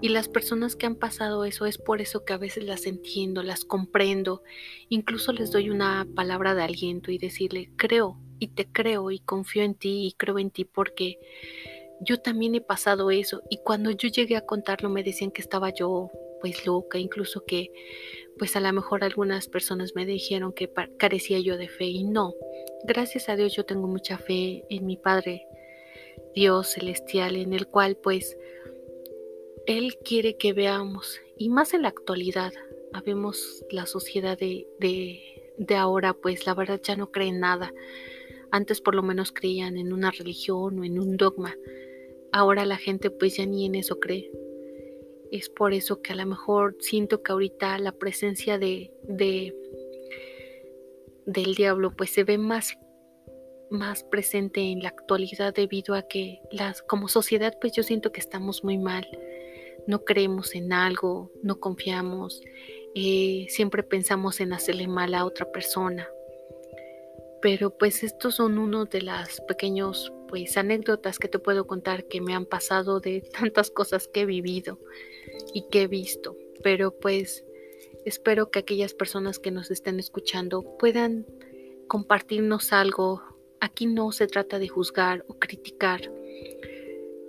[0.00, 3.42] Y las personas que han pasado eso es por eso que a veces las entiendo,
[3.42, 4.42] las comprendo,
[4.88, 9.64] incluso les doy una palabra de aliento y decirle, creo y te creo y confío
[9.64, 11.18] en ti y creo en ti porque
[12.00, 15.70] yo también he pasado eso y cuando yo llegué a contarlo me decían que estaba
[15.70, 17.72] yo pues loca, incluso que
[18.38, 22.34] pues a lo mejor algunas personas me dijeron que carecía yo de fe y no,
[22.84, 25.46] gracias a Dios yo tengo mucha fe en mi Padre
[26.34, 28.36] Dios celestial en el cual pues
[29.68, 32.54] él quiere que veamos, y más en la actualidad,
[32.94, 37.74] habemos la sociedad de, de, ahora, pues la verdad ya no cree en nada.
[38.50, 41.54] Antes por lo menos creían en una religión o en un dogma.
[42.32, 44.30] Ahora la gente pues ya ni en eso cree.
[45.30, 49.54] Es por eso que a lo mejor siento que ahorita la presencia de, de
[51.26, 52.78] del diablo pues se ve más
[53.70, 58.20] más presente en la actualidad debido a que las como sociedad pues yo siento que
[58.20, 59.06] estamos muy mal
[59.88, 62.42] no creemos en algo, no confiamos,
[62.94, 66.06] eh, siempre pensamos en hacerle mal a otra persona.
[67.40, 72.20] Pero pues estos son uno de las pequeños pues anécdotas que te puedo contar que
[72.20, 74.78] me han pasado de tantas cosas que he vivido
[75.52, 76.36] y que he visto.
[76.62, 77.44] Pero pues
[78.04, 81.26] espero que aquellas personas que nos estén escuchando puedan
[81.88, 83.22] compartirnos algo.
[83.60, 86.12] Aquí no se trata de juzgar o criticar.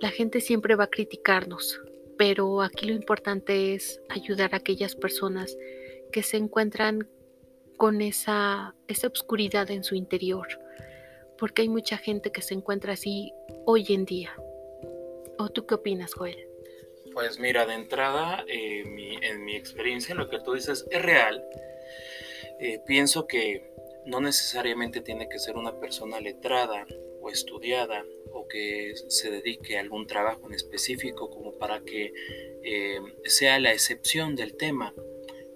[0.00, 1.80] La gente siempre va a criticarnos,
[2.16, 5.56] pero aquí lo importante es ayudar a aquellas personas
[6.12, 7.08] que se encuentran
[7.76, 10.46] con esa, esa obscuridad en su interior,
[11.40, 13.32] porque hay mucha gente que se encuentra así
[13.64, 14.32] hoy en día.
[15.38, 16.46] ¿O tú qué opinas, Joel?
[17.12, 18.84] Pues mira, de entrada, eh,
[19.22, 21.42] en mi experiencia, lo que tú dices es real.
[22.60, 23.72] Eh, pienso que
[24.04, 26.86] no necesariamente tiene que ser una persona letrada
[27.20, 32.12] o estudiada o que se dedique a algún trabajo en específico como para que
[32.62, 34.94] eh, sea la excepción del tema.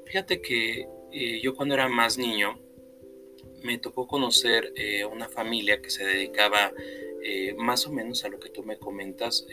[0.06, 2.58] Fíjate que eh, yo cuando era más niño
[3.64, 6.72] me tocó conocer eh, una familia que se dedicaba
[7.56, 9.46] más o menos a lo que tú me comentas.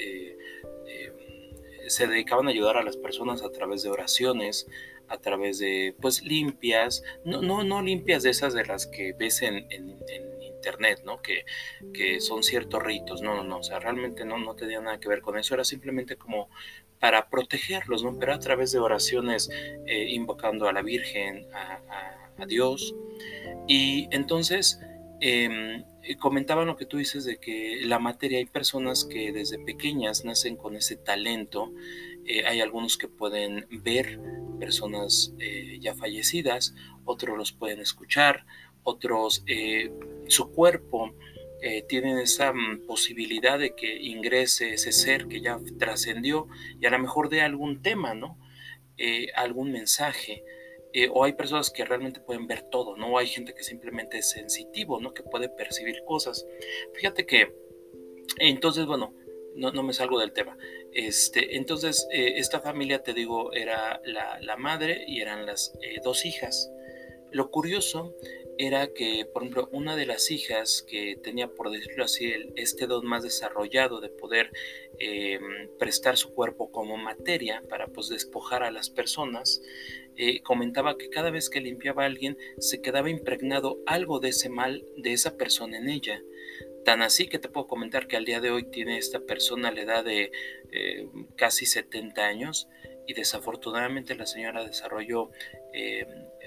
[1.88, 4.68] se dedicaban a ayudar a las personas a través de oraciones,
[5.08, 9.42] a través de pues limpias, no, no, no limpias de esas de las que ves
[9.42, 9.66] en
[10.62, 11.22] internet, ¿no?
[11.22, 11.46] Que,
[11.94, 15.10] que son ciertos ritos, no, no, no, o sea, realmente no, no tenía nada que
[15.10, 16.50] ver con eso, era simplemente como
[17.00, 18.18] para protegerlos, ¿no?
[18.20, 19.50] Pero a través de oraciones
[19.88, 22.96] eh, invocando a la Virgen, a, Dios.
[23.68, 24.80] Y entonces
[25.20, 25.84] em,
[26.20, 30.56] comentaban lo que tú dices de que la materia, hay personas que desde pequeñas nacen
[30.56, 31.72] con ese talento,
[32.26, 34.20] eh, hay algunos que pueden ver
[34.60, 36.76] personas eh, ya fallecidas,
[37.06, 38.46] otros los pueden escuchar,
[38.84, 39.92] otros eh,
[40.28, 41.14] su cuerpo
[41.64, 46.48] eh, tienen esa mm, posibilidad de que ingrese ese ser que ya trascendió
[46.80, 48.40] y a lo mejor de algún tema, ¿no?
[48.98, 50.44] Eh, algún mensaje.
[51.14, 53.18] O hay personas que realmente pueden ver todo, ¿no?
[53.18, 55.14] Hay gente que simplemente es sensitivo, ¿no?
[55.14, 56.46] Que puede percibir cosas.
[56.94, 57.56] Fíjate que,
[58.40, 59.14] entonces, bueno,
[59.56, 60.58] no, no me salgo del tema.
[60.94, 65.74] Este, entonces, esta familia, te digo, era la, la madre y eran las
[66.04, 66.72] dos hijas.
[67.32, 68.16] Lo curioso
[68.58, 73.06] era que, por ejemplo, una de las hijas que tenía, por decirlo así, este don
[73.08, 74.52] más desarrollado de poder
[75.00, 79.62] em, prestar su cuerpo como materia para pues, despojar a las personas,
[80.16, 84.50] eh, comentaba que cada vez que limpiaba a alguien se quedaba impregnado algo de ese
[84.50, 86.22] mal de esa persona en ella.
[86.86, 89.82] Tan así que te puedo comentar que al día de hoy tiene esta persona la
[89.82, 90.32] edad de
[90.72, 92.68] eh, casi 70 años
[93.08, 95.32] y desafortunadamente la señora desarrolló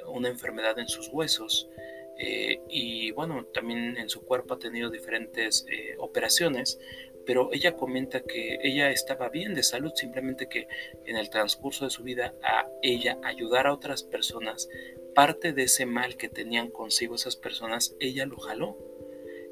[0.09, 1.69] una enfermedad en sus huesos
[2.17, 6.79] eh, y bueno, también en su cuerpo ha tenido diferentes eh, operaciones,
[7.27, 10.69] pero ella comenta que ella estaba bien de salud, simplemente que
[11.07, 14.69] en el transcurso de su vida a ella ayudar a otras personas,
[15.15, 18.77] parte de ese mal que tenían consigo esas personas, ella lo jaló.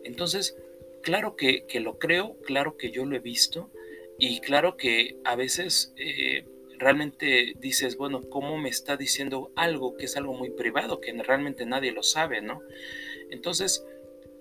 [0.05, 0.57] Entonces,
[1.03, 3.71] claro que, lo creo, claro que yo lo he visto
[4.19, 6.45] y claro que a veces eh,
[6.83, 11.65] realmente dices, bueno, ¿cómo me está diciendo algo que es algo muy privado, que realmente
[11.65, 12.61] nadie lo sabe, ¿no?
[13.31, 13.87] Entonces,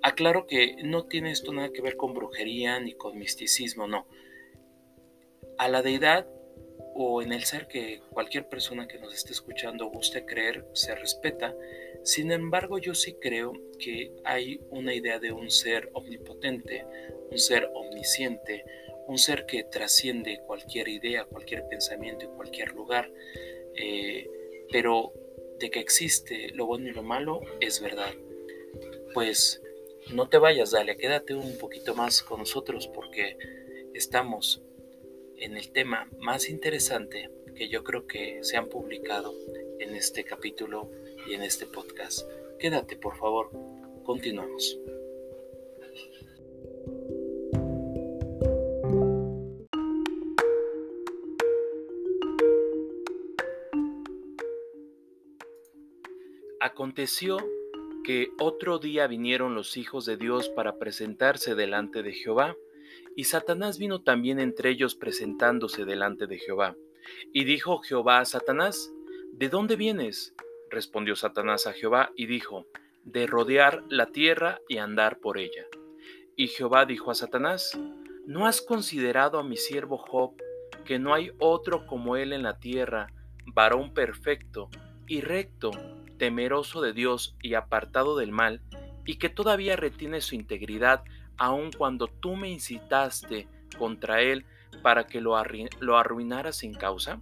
[0.01, 4.07] aclaro que no tiene esto nada que ver con brujería ni con misticismo, no.
[5.57, 6.27] A la deidad
[6.95, 11.55] o en el ser que cualquier persona que nos esté escuchando guste creer, se respeta.
[12.03, 16.85] Sin embargo, yo sí creo que hay una idea de un ser omnipotente,
[17.29, 18.65] un ser omnisciente,
[19.11, 23.11] un ser que trasciende cualquier idea, cualquier pensamiento y cualquier lugar,
[23.75, 24.29] eh,
[24.71, 25.11] pero
[25.59, 28.13] de que existe lo bueno y lo malo es verdad.
[29.13, 29.61] Pues
[30.13, 33.37] no te vayas, dale, quédate un poquito más con nosotros porque
[33.93, 34.63] estamos
[35.35, 39.33] en el tema más interesante que yo creo que se han publicado
[39.79, 40.89] en este capítulo
[41.27, 42.25] y en este podcast.
[42.59, 43.51] Quédate, por favor.
[44.05, 44.79] Continuamos.
[56.71, 57.37] Aconteció
[58.05, 62.55] que otro día vinieron los hijos de Dios para presentarse delante de Jehová,
[63.13, 66.77] y Satanás vino también entre ellos presentándose delante de Jehová.
[67.33, 68.89] Y dijo Jehová a Satanás,
[69.33, 70.33] ¿De dónde vienes?
[70.69, 72.67] Respondió Satanás a Jehová y dijo,
[73.03, 75.65] De rodear la tierra y andar por ella.
[76.37, 77.77] Y Jehová dijo a Satanás,
[78.25, 80.35] ¿No has considerado a mi siervo Job,
[80.85, 83.07] que no hay otro como él en la tierra,
[83.45, 84.69] varón perfecto
[85.05, 85.71] y recto,
[86.21, 88.61] temeroso de Dios y apartado del mal,
[89.07, 91.03] y que todavía retiene su integridad
[91.35, 94.45] aun cuando tú me incitaste contra él
[94.83, 95.35] para que lo,
[95.79, 97.19] lo arruinara sin causa?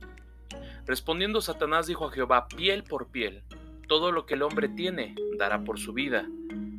[0.86, 3.43] Respondiendo Satanás dijo a Jehová, piel por piel,
[3.88, 6.28] todo lo que el hombre tiene dará por su vida,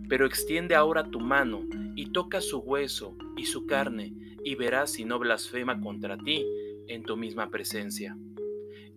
[0.06, 1.62] pero extiende ahora tu mano
[1.96, 4.12] y toca su hueso y su carne,
[4.44, 6.44] y verás si no blasfema contra ti
[6.86, 8.14] en tu misma presencia.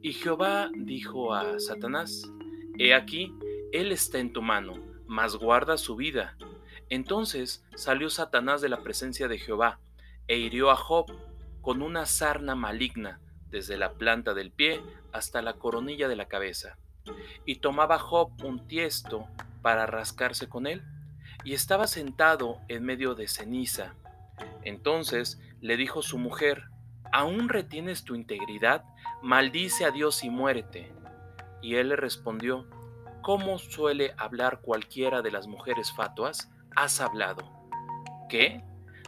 [0.01, 2.29] Y Jehová dijo a Satanás,
[2.77, 3.33] He aquí,
[3.71, 4.73] él está en tu mano,
[5.05, 6.37] mas guarda su vida.
[6.89, 9.79] Entonces salió Satanás de la presencia de Jehová,
[10.27, 11.05] e hirió a Job
[11.61, 13.19] con una sarna maligna,
[13.49, 16.77] desde la planta del pie hasta la coronilla de la cabeza.
[17.45, 19.27] Y tomaba Job un tiesto
[19.61, 20.83] para rascarse con él,
[21.43, 23.95] y estaba sentado en medio de ceniza.
[24.63, 26.65] Entonces le dijo su mujer,
[27.11, 28.83] ¿aún retienes tu integridad?
[29.21, 30.91] Maldice a Dios y muérete.
[31.63, 32.67] Y él le respondió,
[33.21, 36.51] ¿cómo suele hablar cualquiera de las mujeres fatuas?
[36.75, 37.49] Has hablado.
[38.29, 38.61] ¿Qué?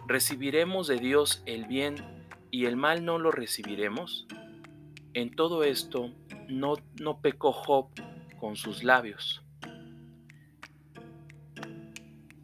[0.08, 1.98] ¿Recibiremos de Dios el bien
[2.52, 4.26] y el mal no lo recibiremos?
[5.14, 6.14] En todo esto
[6.48, 7.90] no, no pecó Job
[8.40, 9.44] con sus labios.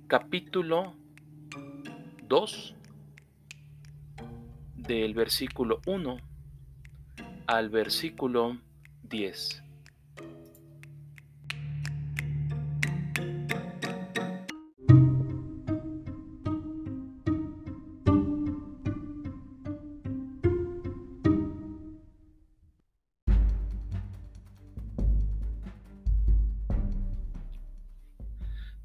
[0.08, 0.94] Capítulo
[2.28, 2.76] 2
[4.76, 6.18] del versículo 1
[7.48, 8.58] al versículo
[9.04, 9.71] 10.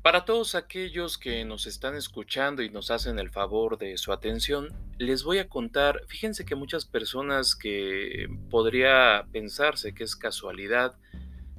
[0.07, 4.69] Para todos aquellos que nos están escuchando y nos hacen el favor de su atención,
[4.99, 10.95] les voy a contar, fíjense que muchas personas que podría pensarse que es casualidad,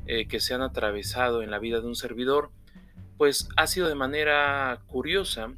[0.05, 2.51] eh, que se han atravesado en la vida de un servidor,
[3.17, 5.53] pues ha sido de manera curiosa,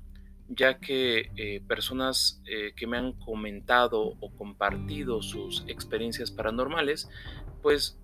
[0.47, 7.07] ya que eh, personas eh, que me han comentado o compartido sus experiencias paranormales,
[7.61, 7.99] pues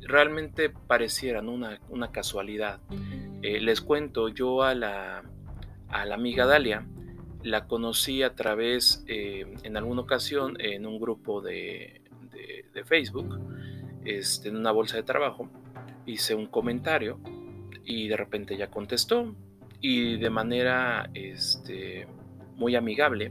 [0.00, 2.80] realmente parecieran una, casualidad.
[3.44, 5.22] Eh, les cuento, yo a la,
[5.88, 6.86] a la amiga Dalia
[7.42, 12.00] la conocí a través, en alguna ocasión, en un grupo de,
[12.72, 13.38] de, Facebook,
[14.06, 15.50] este, en una bolsa de trabajo,
[16.06, 17.20] hice un comentario
[17.84, 19.36] y de repente ella contestó
[19.78, 22.08] y de manera este,
[22.56, 23.30] muy amigable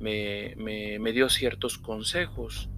[0.00, 2.68] me, me, dio ciertos consejos.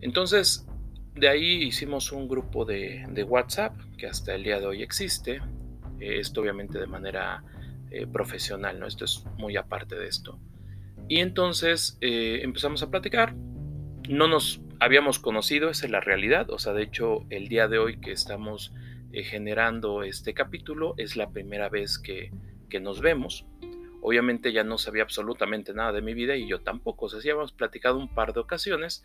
[0.00, 0.66] Entonces,
[1.14, 5.40] de ahí hicimos un grupo de, de, WhatsApp que hasta el día de hoy existe.
[6.00, 7.44] esto obviamente de manera
[7.90, 8.86] eh, profesional, ¿no?
[8.86, 10.38] Esto es muy aparte de esto.
[11.08, 13.34] Y entonces eh, empezamos a platicar.
[14.08, 16.50] No nos habíamos conocido, esa es la realidad.
[16.50, 18.72] O sea, de hecho, el día de hoy que estamos
[19.12, 20.94] eh, generando este capítulo.
[20.96, 22.30] Es la primera vez que,
[22.80, 23.44] nos vemos.
[24.00, 27.04] Obviamente ya no sabía absolutamente nada de mi vida y yo tampoco.
[27.04, 29.04] O sea, sí habíamos platicado un par de ocasiones,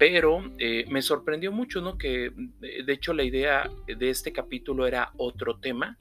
[0.00, 1.98] pero eh, me sorprendió mucho, ¿no?
[1.98, 2.32] Que
[2.62, 5.98] eh, de hecho la idea de este capítulo era otro tema.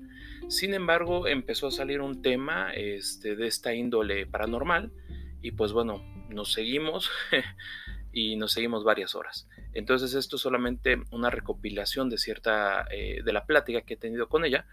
[0.47, 4.93] Sin embargo, empezó a salir un tema este, de esta índole paranormal
[5.41, 7.11] y pues bueno, nos seguimos
[8.13, 9.49] y nos seguimos varias horas.
[9.73, 14.29] Entonces esto es solamente una recopilación de cierta, eh, de la plática que he tenido
[14.29, 14.65] con ella,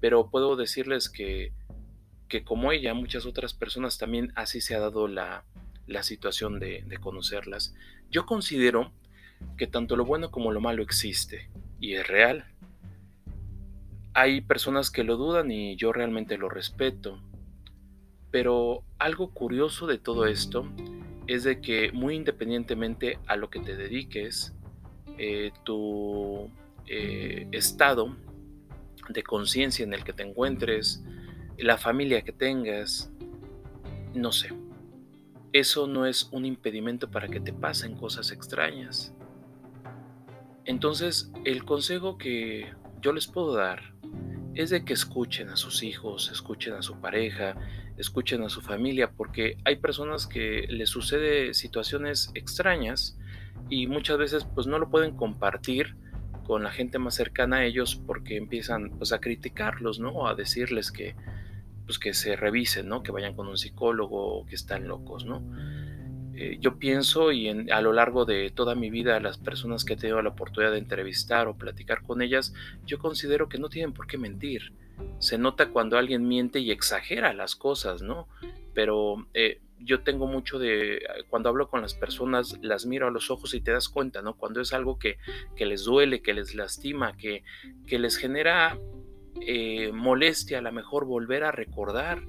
[0.00, 1.52] pero puedo decirles que,
[2.26, 5.44] que como ella, muchas otras personas también así se ha dado la,
[5.86, 7.74] la situación de, de conocerlas.
[8.12, 8.92] Yo considero
[9.56, 11.48] que tanto lo bueno como lo malo existe
[11.80, 12.44] y es real.
[14.12, 17.18] Hay personas que lo dudan y yo realmente lo respeto.
[18.30, 20.68] Pero algo curioso de todo esto
[21.26, 24.52] es de que muy independientemente a lo que te dediques,
[25.16, 26.50] eh, tu
[26.86, 28.14] eh, estado
[29.08, 31.02] de conciencia en el que te encuentres,
[31.56, 33.10] la familia que tengas,
[34.14, 34.50] no sé,
[35.52, 39.14] eso no es un impedimento para que te pasen cosas extrañas.
[40.64, 43.94] Entonces, el consejo que yo les puedo dar
[44.54, 47.56] es de que escuchen a sus hijos, escuchen a su pareja,
[47.96, 53.18] escuchen a su familia, porque hay personas que les sucede situaciones extrañas
[53.68, 55.96] y muchas veces pues no lo pueden compartir
[56.44, 60.26] con la gente más cercana a ellos porque empiezan pues a criticarlos, ¿no?
[60.26, 61.14] A decirles que
[61.92, 63.02] pues que se revisen, ¿no?
[63.02, 65.42] Que vayan con un psicólogo que están locos, ¿no?
[66.34, 69.96] Eh, yo pienso y a lo largo de toda mi vida las personas que he
[69.96, 72.54] tenido la oportunidad de entrevistar o platicar con ellas,
[72.86, 74.72] yo considero que no tienen por qué mentir
[75.18, 78.26] se nota cuando alguien miente y exagera las cosas, ¿no?
[78.72, 83.30] Pero eh, yo tengo mucho de, cuando hablo con las personas, las miro a los
[83.30, 84.34] ojos y te das cuenta, ¿no?
[84.36, 85.18] Cuando es algo que,
[85.58, 87.42] les duele, que les lastima, que
[87.86, 88.78] les genera
[89.40, 92.22] eh, molestia, a lo mejor volver a recordar.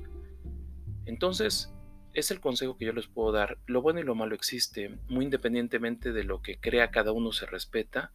[1.05, 1.73] Entonces,
[2.13, 3.57] es el consejo que yo les puedo dar.
[3.65, 7.45] Lo bueno y lo malo existe, muy independientemente de lo que crea cada uno se
[7.45, 8.11] respeta.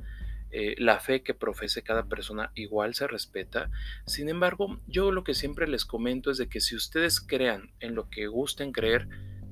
[0.51, 3.70] Eh, la fe que profese cada persona igual se respeta.
[4.07, 7.95] Sin embargo, yo lo que siempre les comento es de que si ustedes crean en
[7.95, 9.09] lo que gusten creer,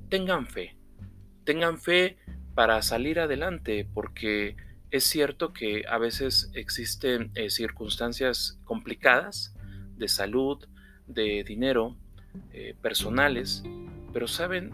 [0.09, 0.75] tengan fe.
[1.43, 2.17] Tengan fe
[2.55, 4.55] para salir adelante, porque
[4.91, 9.55] es cierto que a veces existen eh, circunstancias complicadas
[9.97, 10.65] de salud,
[11.07, 11.95] de dinero,
[12.53, 13.63] eh, personales,
[14.13, 14.71] pero saben,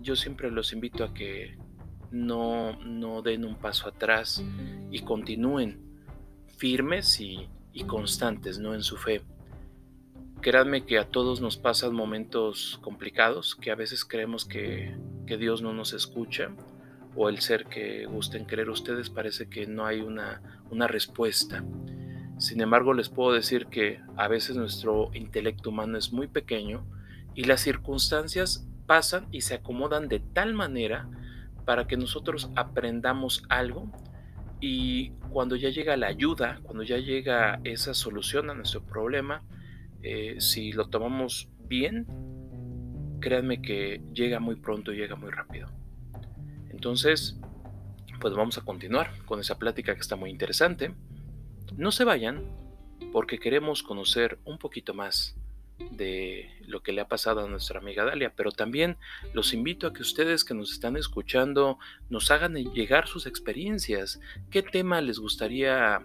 [0.00, 1.56] yo siempre los invito a que
[2.10, 4.42] no, no den un paso atrás
[4.90, 5.88] y continúen
[6.56, 7.48] firmes y,
[7.86, 8.74] constantes ¿no?
[8.74, 9.22] en su fe.
[10.40, 14.96] Créanme que a todos nos pasan momentos complicados, que a veces creemos que,
[15.38, 16.50] Dios no nos escucha
[17.20, 20.40] o el ser que gusten creer ustedes parece que no hay una,
[20.70, 21.64] una respuesta.
[22.38, 26.86] Sin embargo, les puedo decir que a veces nuestro intelecto humano es muy pequeño
[27.34, 31.08] y las circunstancias pasan y se acomodan de tal manera
[31.64, 33.90] para que nosotros aprendamos algo
[34.60, 39.42] y cuando ya llega la ayuda, cuando ya llega esa solución a nuestro problema,
[40.04, 42.06] eh, si lo tomamos bien,
[43.20, 45.68] créanme que llega muy pronto y llega muy rápido.
[46.78, 47.36] Entonces,
[48.20, 50.94] pues vamos a continuar con esa plática que está muy interesante.
[51.76, 52.44] No se vayan
[53.12, 55.34] porque queremos conocer un poquito más
[55.90, 58.96] de lo que le ha pasado a nuestra amiga Dalia, pero también
[59.32, 64.62] los invito a que ustedes que nos están escuchando nos hagan llegar sus experiencias, qué
[64.62, 66.04] tema les gustaría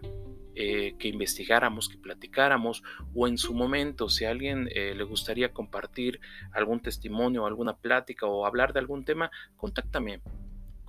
[0.55, 2.81] eh, que investigáramos, que platicáramos,
[3.13, 6.19] o en su momento, si a alguien eh, le gustaría compartir
[6.51, 10.19] algún testimonio, alguna plática o hablar de algún tema, contáctame.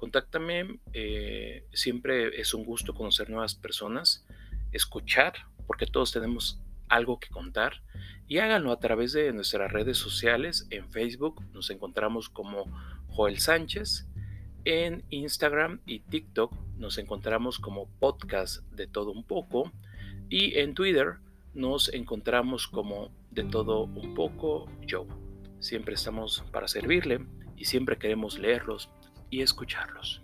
[0.04, 4.26] Contáctame, eh, siempre es un gusto conocer nuevas personas,
[4.70, 5.32] escuchar,
[5.66, 7.80] porque todos tenemos algo que contar
[8.28, 10.66] y háganlo a través de nuestras redes sociales.
[10.68, 12.66] En Facebook nos encontramos como
[13.08, 14.06] Joel Sánchez.
[14.66, 19.72] En Instagram y TikTok nos encontramos como podcast de todo un poco.
[20.28, 21.14] Y en Twitter
[21.54, 25.06] nos encontramos como de todo un poco Joe.
[25.60, 27.24] Siempre estamos para servirle
[27.56, 28.90] y siempre queremos leerlos
[29.30, 30.20] y escucharlos.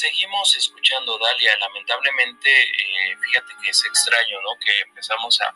[0.00, 1.56] Seguimos escuchando, Dalia.
[1.58, 4.58] Lamentablemente, eh, fíjate que es extraño, ¿no?
[4.58, 5.54] Que empezamos a,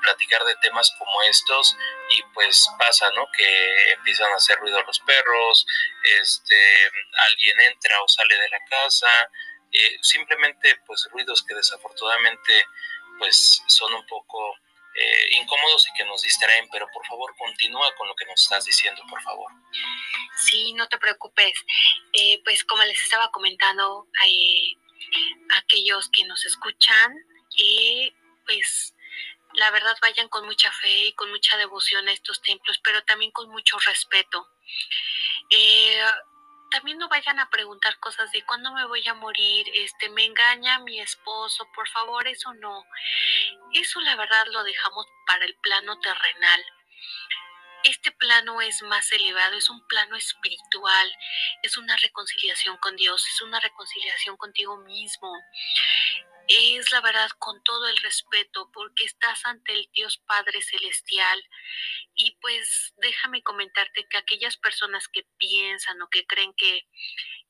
[0.00, 1.76] platicar de temas como estos
[2.10, 3.28] y pues pasa, ¿no?
[3.36, 5.66] Que empiezan a hacer ruido los perros,
[6.20, 6.56] este,
[7.28, 9.30] alguien entra o sale de la casa,
[9.70, 12.66] eh, simplemente pues ruidos que desafortunadamente
[13.18, 14.56] pues son un poco
[14.94, 18.64] eh, incómodos y que nos distraen, pero por favor continúa con lo que nos estás
[18.64, 19.50] diciendo, por favor.
[20.36, 21.52] Sí, no te preocupes.
[22.12, 24.76] Eh, pues como les estaba comentando eh,
[25.54, 27.14] a aquellos que nos escuchan,
[28.44, 28.94] pues
[29.54, 33.30] la verdad vayan con mucha fe y con mucha devoción a estos templos, pero también
[33.30, 34.46] con mucho respeto
[36.72, 40.78] también no vayan a preguntar cosas de cuándo me voy a morir, este, me engaña
[40.80, 42.84] mi esposo, por favor, eso no.
[43.72, 46.64] Eso la verdad lo dejamos para el plano terrenal.
[47.84, 51.12] Este plano es más elevado, es un plano espiritual,
[51.62, 55.32] es una reconciliación con Dios, es una reconciliación contigo mismo
[56.54, 61.42] es la verdad con todo el respeto porque estás ante el Dios Padre Celestial.
[62.14, 66.86] Y pues déjame comentarte que aquellas personas que piensan o que creen que,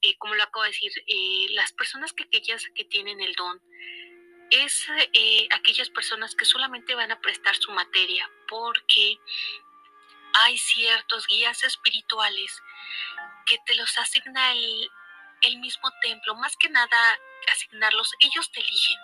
[0.02, 3.60] eh, como lo acabo de decir, eh, las personas que aquellas que tienen el don,
[4.50, 9.18] es eh, aquellas personas que solamente van a prestar su materia porque
[10.34, 12.62] hay ciertos guías espirituales
[13.46, 14.90] que te los asigna el,
[15.42, 17.18] el mismo templo, más que nada
[17.52, 18.98] asignarlos, ellos te eligen.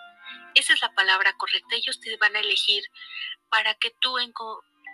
[0.55, 2.83] Esa es la palabra correcta, ellos te van a elegir
[3.49, 4.15] para que tú,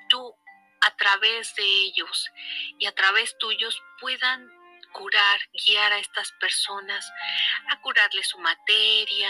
[0.10, 0.36] tú
[0.82, 2.32] a través de ellos
[2.80, 4.52] y a través tuyos puedan
[4.92, 7.12] curar, guiar a estas personas,
[7.70, 9.30] a curarles su materia.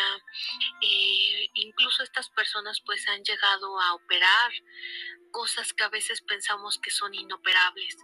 [0.82, 4.51] Eh, incluso estas personas pues han llegado a operar
[5.32, 7.97] cosas que a veces pensamos que son inoperables,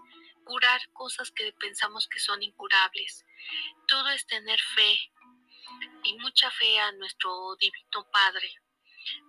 [0.43, 3.25] curar cosas que pensamos que son incurables.
[3.87, 5.11] Todo es tener fe,
[6.03, 8.53] y mucha fe a nuestro divino Padre.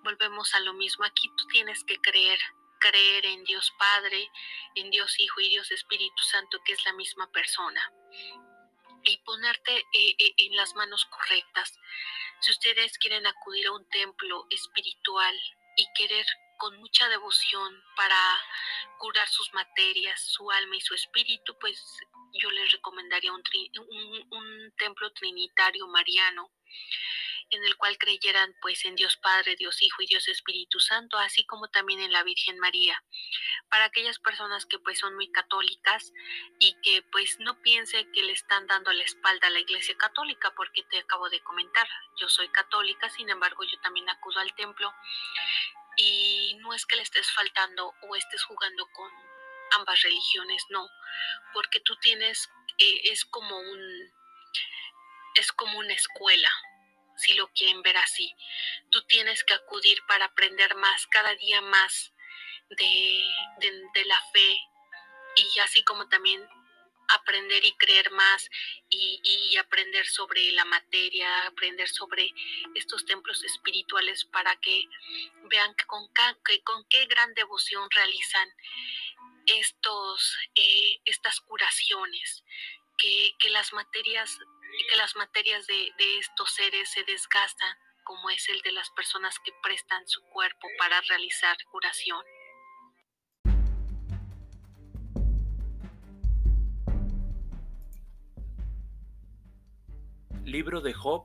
[0.05, 2.39] Volvemos a lo mismo, aquí tú tienes que creer,
[2.79, 4.31] creer en Dios Padre,
[4.75, 7.93] en Dios Hijo y Dios Espíritu Santo, que es la misma persona,
[9.05, 11.79] y ponerte eh, eh, en las manos correctas.
[12.41, 15.35] Si ustedes quieren acudir a un templo espiritual
[15.77, 16.27] y querer
[16.63, 18.17] con mucha devoción para
[18.97, 21.99] curar sus materias, su alma y su espíritu, pues
[22.41, 23.43] yo les recomendaría un,
[24.79, 26.53] templo trinitario mariano
[27.51, 31.45] en el cual creyeran pues en Dios Padre, Dios Hijo y Dios Espíritu Santo, así
[31.47, 33.03] como también en la Virgen María.
[33.69, 36.13] Para aquellas personas que pues son muy católicas
[36.61, 40.55] y que pues no piensen que le están dando la espalda a la Iglesia Católica,
[40.57, 41.89] porque te acabo de comentar,
[42.21, 44.95] yo soy católica, sin embargo yo también acudo al templo
[45.97, 49.11] y no es que le estés faltando o estés jugando con
[49.73, 50.89] ambas religiones, no,
[51.53, 54.13] porque tú tienes, eh, es como un,
[55.35, 56.51] es como una escuela,
[57.17, 58.35] si lo quieren ver así.
[58.91, 62.13] Tú tienes que acudir para aprender más, cada día más
[62.71, 63.25] de,
[63.59, 64.61] de, la fe
[65.37, 66.47] y así como también
[67.15, 68.49] aprender y creer más
[68.89, 72.33] y, aprender sobre la materia, aprender sobre
[72.75, 74.87] estos templos espirituales para que
[75.45, 76.09] vean que con,
[76.65, 78.49] con qué gran devoción realizan
[79.47, 82.45] estos, eh, estas curaciones,
[82.99, 84.39] que, que las materias
[84.89, 89.53] que las materias de, estos seres se desgastan, como es el de las personas que
[89.63, 92.25] prestan su cuerpo para realizar curación.
[100.53, 101.25] Libro de Job,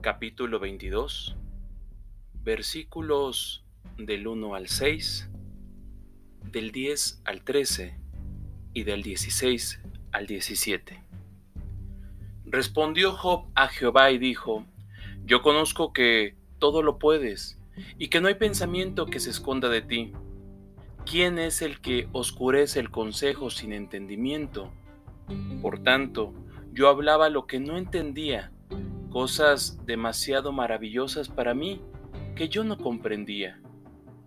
[0.00, 1.34] capítulo 22,
[2.44, 3.64] versículos
[3.98, 5.28] del 1 al 6,
[6.52, 7.98] del 10 al 13
[8.74, 9.82] y del 16
[10.12, 11.02] al 17.
[12.44, 14.64] Respondió Job a Jehová y dijo,
[15.24, 17.58] Yo conozco que todo lo puedes
[17.98, 20.12] y que no hay pensamiento que se esconda de ti.
[21.04, 24.70] ¿Quién es el que oscurece el consejo sin entendimiento?
[25.60, 26.32] Por tanto,
[26.76, 28.52] yo hablaba lo que no entendía,
[29.08, 31.80] cosas demasiado maravillosas para mí
[32.34, 33.62] que yo no comprendía.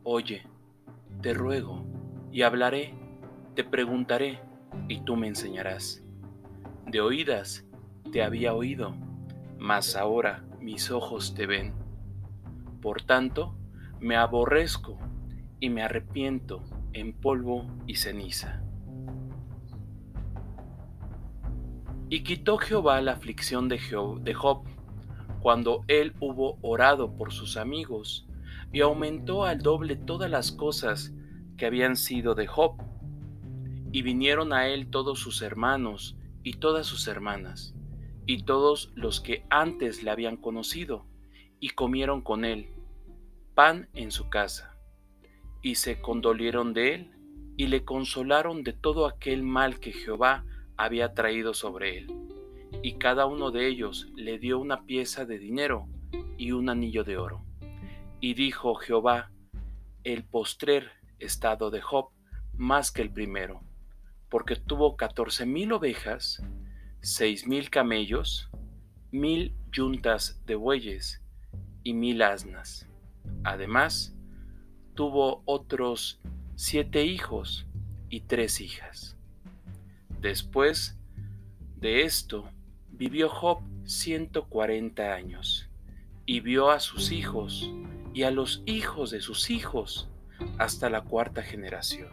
[0.01, 0.47] Oye,
[1.21, 1.85] te ruego,
[2.31, 2.95] y hablaré,
[3.53, 4.39] te preguntaré,
[4.87, 6.03] y tú me enseñarás.
[6.87, 7.67] De oídas
[8.11, 8.95] te había oído,
[9.59, 11.75] mas ahora mis ojos te ven.
[12.81, 13.55] Por tanto,
[13.99, 14.97] me aborrezco
[15.59, 18.63] y me arrepiento en polvo y ceniza.
[22.09, 24.63] Y quitó Jehová la aflicción de Job
[25.41, 28.27] cuando él hubo orado por sus amigos,
[28.73, 31.13] y aumentó al doble todas las cosas
[31.57, 32.81] que habían sido de Job.
[33.91, 37.73] Y vinieron a él todos sus hermanos y todas sus hermanas,
[38.25, 41.05] y todos los que antes le habían conocido,
[41.59, 42.69] y comieron con él
[43.55, 44.77] pan en su casa,
[45.61, 47.11] y se condolieron de él,
[47.57, 50.45] y le consolaron de todo aquel mal que Jehová
[50.79, 52.07] había traído sobre él.
[52.81, 55.89] Y cada uno de ellos le dio una pieza de dinero
[56.37, 57.43] y un anillo de oro.
[58.21, 59.29] Y dijo Jehová,
[60.05, 62.11] el postrer estado de Job
[62.53, 63.61] más que el primero,
[64.29, 66.41] porque tuvo catorce mil ovejas,
[67.01, 68.49] seis mil camellos,
[69.11, 71.21] mil yuntas de bueyes
[71.83, 72.87] y mil asnas.
[73.43, 74.15] Además,
[74.93, 76.21] tuvo otros
[76.55, 77.67] siete hijos
[78.09, 79.18] y tres hijas.
[80.21, 80.97] Después
[81.77, 82.49] de esto,
[82.91, 85.69] vivió Job ciento cuarenta años,
[86.25, 87.71] y vio a sus hijos
[88.13, 90.09] y a los hijos de sus hijos
[90.57, 92.09] hasta la cuarta generación.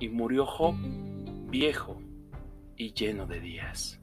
[0.00, 0.74] Y murió Job
[1.48, 2.02] viejo
[2.76, 3.98] y lleno de días.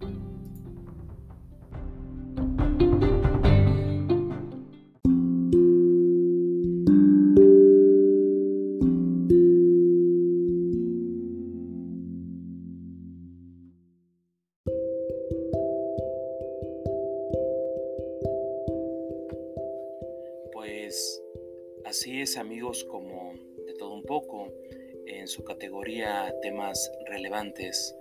[26.46, 27.96] Temas relevantes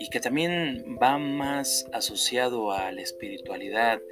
[0.00, 4.02] y que también va más asociado a la espiritualidad,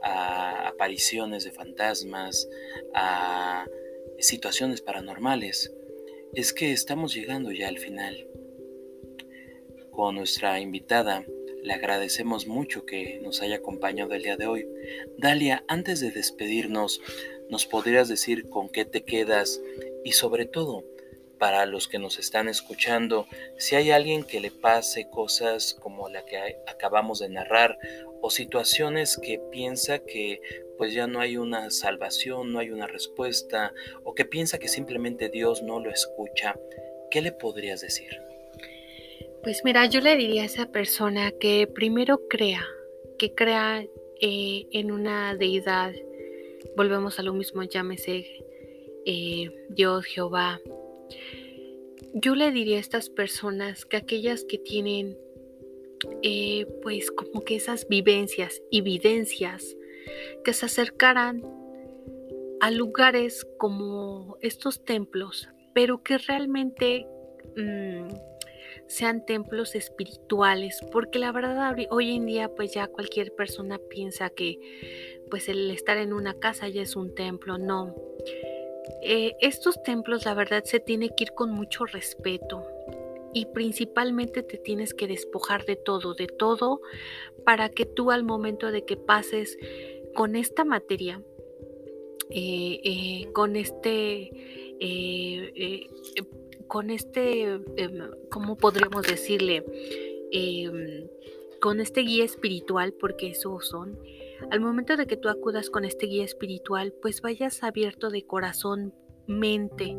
[0.00, 2.48] a apariciones de fantasmas,
[2.94, 3.66] a
[4.20, 5.74] situaciones paranormales,
[6.34, 8.28] es que estamos llegando ya al final.
[9.90, 11.26] Con nuestra invitada,
[11.64, 14.68] le agradecemos mucho que nos haya acompañado el día de hoy.
[15.18, 17.00] Dalia, antes de despedirnos,
[17.50, 19.60] ¿nos podrías decir con qué te quedas
[20.04, 20.84] y sobre todo,
[21.42, 23.26] para los que nos están escuchando,
[23.58, 26.38] si hay alguien que le pase cosas como la que
[26.68, 27.76] acabamos de narrar
[28.20, 30.40] o situaciones que piensa que
[30.78, 33.72] pues ya no hay una salvación, no hay una respuesta
[34.04, 36.54] o que piensa que simplemente Dios no lo escucha,
[37.10, 38.20] ¿qué le podrías decir?
[39.42, 42.64] Pues mira, yo le diría a esa persona que primero crea,
[43.18, 43.84] que crea
[44.20, 45.92] eh, en una deidad,
[46.76, 48.24] volvemos a lo mismo, llámese
[49.04, 50.60] eh, Dios, Jehová,
[52.14, 55.16] yo le diría a estas personas que aquellas que tienen
[56.22, 59.76] eh, pues como que esas vivencias, evidencias,
[60.44, 61.42] que se acercaran
[62.60, 67.06] a lugares como estos templos, pero que realmente
[67.56, 68.08] mm,
[68.88, 74.58] sean templos espirituales, porque la verdad hoy en día pues ya cualquier persona piensa que
[75.30, 77.94] pues el estar en una casa ya es un templo, no.
[79.02, 82.66] Eh, estos templos la verdad se tiene que ir con mucho respeto
[83.32, 86.80] y principalmente te tienes que despojar de todo, de todo,
[87.44, 89.56] para que tú al momento de que pases
[90.14, 91.22] con esta materia,
[92.30, 94.30] eh, eh, con este,
[96.66, 97.42] con este,
[97.76, 99.64] em, ¿cómo podríamos decirle?
[100.30, 101.06] Em,
[101.60, 103.98] con este guía espiritual, porque eso son,
[104.50, 108.94] al momento de que tú acudas con este guía espiritual, pues vayas abierto de corazón,
[109.26, 109.96] mente,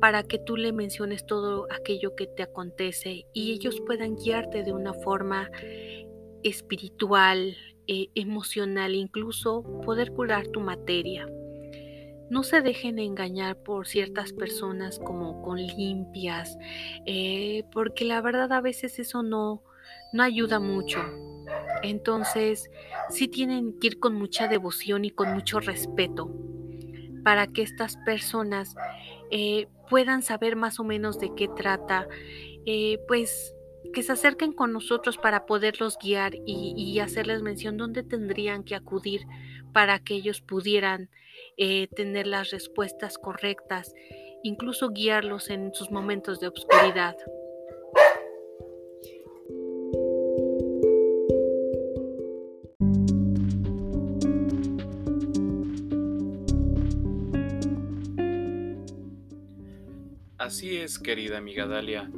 [0.00, 4.72] para que tú le menciones todo aquello que te acontece y ellos puedan guiarte de
[4.72, 5.50] una forma
[6.42, 11.28] espiritual, eh, emocional, incluso poder curar tu materia.
[12.28, 16.58] No se dejen engañar por ciertas personas como con limpias,
[17.06, 19.62] eh, porque la verdad a veces eso no,
[20.12, 20.98] no ayuda mucho.
[21.82, 22.70] Entonces,
[23.10, 26.30] sí tienen que ir con mucha devoción y con mucho respeto
[27.26, 28.76] para que estas personas
[29.32, 32.06] eh, puedan saber más o menos de qué trata,
[32.66, 33.52] eh, pues
[33.92, 39.22] que se acerquen con nosotros para poderlos guiar y, hacerles mención dónde tendrían que acudir
[39.72, 41.10] para que ellos pudieran
[41.56, 43.92] eh, tener las respuestas correctas,
[44.42, 47.16] incluso guiarlos en sus momentos de obscuridad.
[60.46, 62.08] Así es, querida amiga Dalia.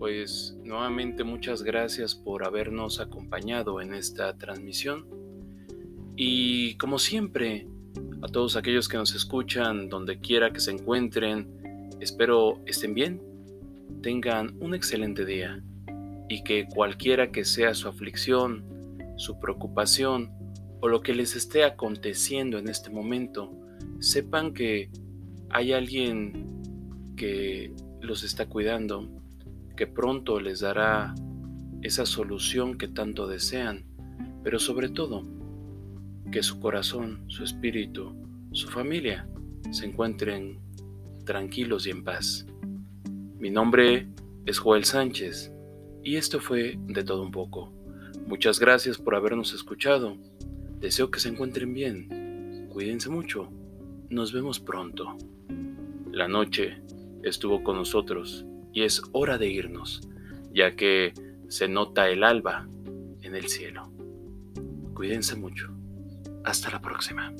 [0.00, 5.06] Pues nuevamente muchas gracias por habernos acompañado en esta transmisión.
[6.16, 7.68] Y como siempre,
[8.20, 13.22] a todos aquellos que nos escuchan, donde quiera que se encuentren, espero estén bien,
[14.02, 15.62] tengan un excelente día
[16.28, 18.64] y que cualquiera que sea su aflicción,
[19.18, 20.32] su preocupación
[20.80, 23.52] o lo que les esté aconteciendo en este momento,
[24.00, 24.90] sepan que
[25.50, 26.57] hay alguien
[27.18, 29.06] que los está cuidando,
[29.76, 31.14] que pronto les dará
[31.82, 33.84] esa solución que tanto desean,
[34.42, 35.22] pero sobre todo,
[36.32, 38.14] que su corazón, su espíritu,
[38.52, 39.28] su familia
[39.70, 40.58] se encuentren
[41.24, 42.46] tranquilos y en paz.
[43.38, 44.08] Mi nombre
[44.46, 45.52] es Joel Sánchez
[46.02, 47.72] y esto fue de todo un poco.
[48.26, 50.16] Muchas gracias por habernos escuchado.
[50.80, 52.68] Deseo que se encuentren bien.
[52.70, 53.50] Cuídense mucho.
[54.08, 55.16] Nos vemos pronto.
[56.12, 56.78] La noche
[57.22, 60.02] estuvo con nosotros y es hora de irnos,
[60.52, 61.12] ya que
[61.48, 62.68] se nota el alba
[63.22, 63.90] en el cielo.
[64.94, 65.72] Cuídense mucho.
[66.44, 67.32] Hasta la próxima.